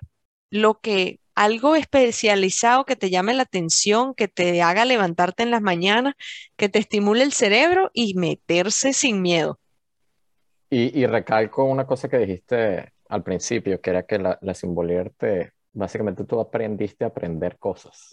[0.49, 5.61] lo que algo especializado que te llame la atención, que te haga levantarte en las
[5.61, 6.15] mañanas,
[6.57, 9.59] que te estimule el cerebro y meterse sin miedo.
[10.71, 14.53] Y, recalco una cosa que dijiste al principio, que era que la, la
[15.17, 18.09] te, básicamente tú aprendiste a aprender cosas.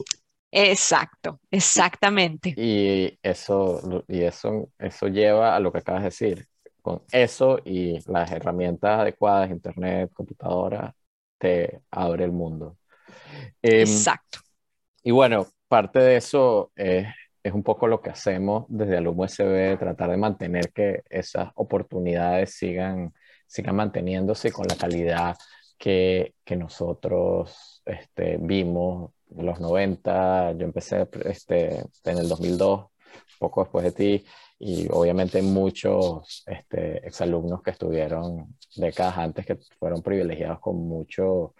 [0.50, 2.54] Exacto, exactamente.
[2.56, 6.46] Y eso, y eso, eso lleva a lo que acabas de decir.
[6.80, 10.94] Con eso y las herramientas adecuadas, internet, computadora,
[11.36, 12.78] te abre el mundo.
[13.60, 14.38] Em, Exacto.
[15.02, 17.08] Y bueno, parte de eso es,
[17.46, 22.54] es un poco lo que hacemos desde Alumno USB, tratar de mantener que esas oportunidades
[22.54, 23.14] sigan,
[23.46, 25.36] sigan manteniéndose con la calidad
[25.78, 30.54] que, que nosotros este, vimos en los 90.
[30.54, 32.86] Yo empecé este, en el 2002,
[33.38, 34.26] poco después de ti,
[34.58, 41.52] y obviamente muchos este, exalumnos que estuvieron décadas antes que fueron privilegiados con muchos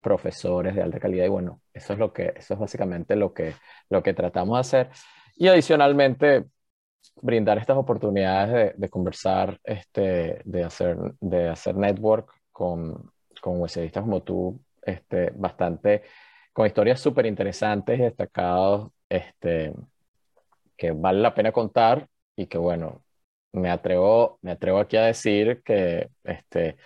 [0.00, 3.54] profesores de alta calidad y bueno, eso es lo que eso es básicamente lo que
[3.88, 4.90] lo que tratamos de hacer
[5.36, 6.46] y adicionalmente
[7.20, 13.10] brindar estas oportunidades de, conversar este de hacer de hacer network con
[13.40, 16.02] con USDistas como tú este bastante
[16.52, 19.72] con historias súper interesantes y destacados este
[20.76, 23.04] que vale la pena contar y que bueno,
[23.52, 26.76] me atrevo, me atrevo aquí a decir que, este,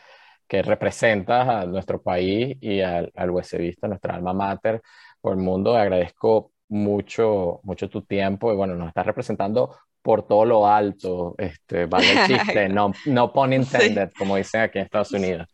[0.48, 4.82] que representas a nuestro país y al, al nuestra alma mater,
[5.20, 5.76] por el mundo.
[5.76, 11.86] Agradezco mucho, mucho tu tiempo y bueno, nos estás representando por todo lo alto, este,
[11.86, 15.48] vale el chiste, no, no pun intended, como dicen aquí en Estados Unidos.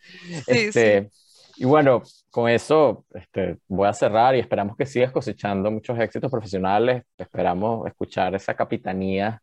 [0.47, 1.09] este,
[1.57, 6.31] Y bueno, con eso este, voy a cerrar y esperamos que sigas cosechando muchos éxitos
[6.31, 9.41] profesionales, esperamos escuchar esa capitanía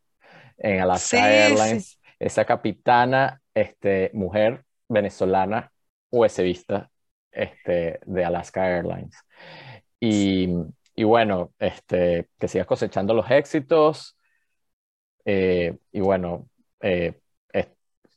[0.58, 5.72] en Alaska Airlines, esa capitana, este, mujer venezolana,
[6.12, 6.90] USBista
[7.32, 9.16] este, de Alaska Airlines.
[10.00, 10.50] Y,
[11.00, 14.18] y, bueno, este, que sigas cosechando los éxitos.
[15.26, 16.50] Eh, y bueno,
[16.82, 17.20] eh,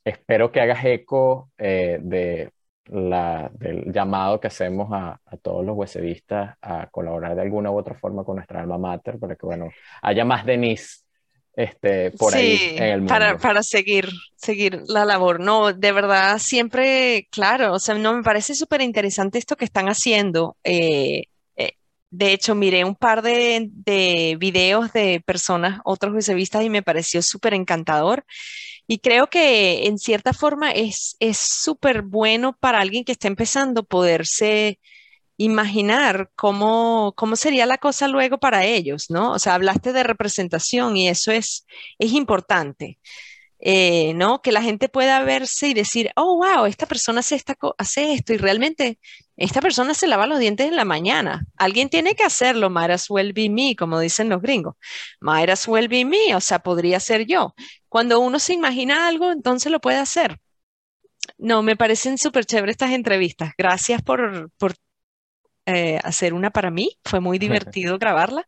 [0.03, 2.51] espero que hagas eco eh, de
[2.85, 7.77] la, del llamado que hacemos a, a todos los USBistas a colaborar de alguna u
[7.77, 9.69] otra forma con nuestra alma mater para que bueno,
[10.01, 11.03] haya más Denise
[11.55, 13.13] este, por ahí en el mundo.
[13.13, 15.39] Para, para seguir, seguir la labor.
[15.39, 19.87] No, de verdad, siempre, claro, o sea, no me parece súper interesante esto que están
[19.87, 20.57] haciendo.
[20.63, 21.25] Eh,
[22.13, 27.21] de hecho, miré un par de, de videos de personas, otros vistas y me pareció
[27.23, 28.23] súper encantador.
[28.87, 34.79] Y creo que en cierta forma es súper bueno para alguien que está empezando poderse
[35.37, 39.31] imaginar cómo, cómo sería la cosa luego para ellos, ¿no?
[39.33, 41.65] O sea, hablaste de representación y eso es,
[41.99, 42.99] es importante.
[43.65, 44.41] Eh, ¿no?
[44.41, 48.33] Que la gente pueda verse y decir, oh, wow, esta persona hace, esta hace esto
[48.33, 48.99] y realmente
[49.37, 51.45] esta persona se lava los dientes en la mañana.
[51.55, 54.75] Alguien tiene que hacerlo, might as well be me, como dicen los gringos.
[55.21, 57.55] Might as well be me, o sea, podría ser yo.
[57.87, 60.39] Cuando uno se imagina algo, entonces lo puede hacer.
[61.37, 63.53] No, me parecen súper chéveres estas entrevistas.
[63.57, 64.75] Gracias por, por
[65.65, 66.97] eh, hacer una para mí.
[67.05, 68.45] Fue muy divertido grabarla.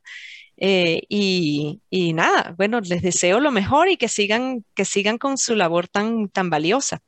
[0.58, 5.38] Eh, y, y, nada, bueno, les deseo lo mejor y que sigan, que sigan con
[5.38, 7.02] su labor tan, tan valiosa.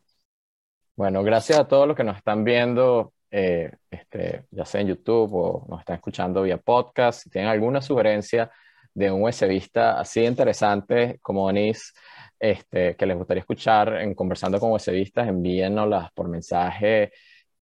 [0.96, 5.34] Bueno, gracias a todos los que nos están viendo, eh, este, ya sea en YouTube
[5.34, 7.24] o nos están escuchando vía podcast.
[7.24, 8.52] Si tienen alguna sugerencia
[8.94, 11.94] de un USBista así interesante como Denise,
[12.40, 17.12] este, que les gustaría escuchar en Conversando con USBistas, envíennoslas por mensaje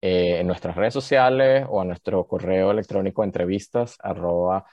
[0.07, 4.63] eh, en nuestras redes sociales o a nuestro correo electrónico entrevistas arroba.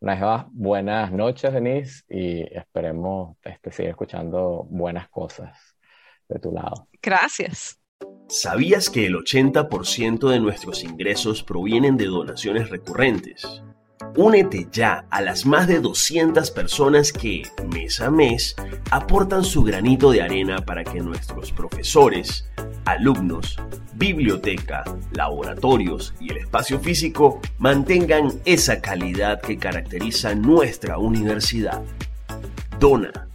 [0.00, 5.76] Una vez más, buenas noches, Denise, y esperemos este, seguir escuchando buenas cosas
[6.30, 6.88] de tu lado.
[7.02, 7.78] Gracias.
[8.26, 13.62] ¿Sabías que el 80% de nuestros ingresos provienen de donaciones recurrentes?
[14.16, 18.54] Únete ya a las más de 200 personas que, mes a mes,
[18.90, 22.46] aportan su granito de arena para que nuestros profesores,
[22.84, 23.56] alumnos,
[23.94, 31.80] biblioteca, laboratorios y el espacio físico mantengan esa calidad que caracteriza nuestra universidad.
[32.78, 33.31] Dona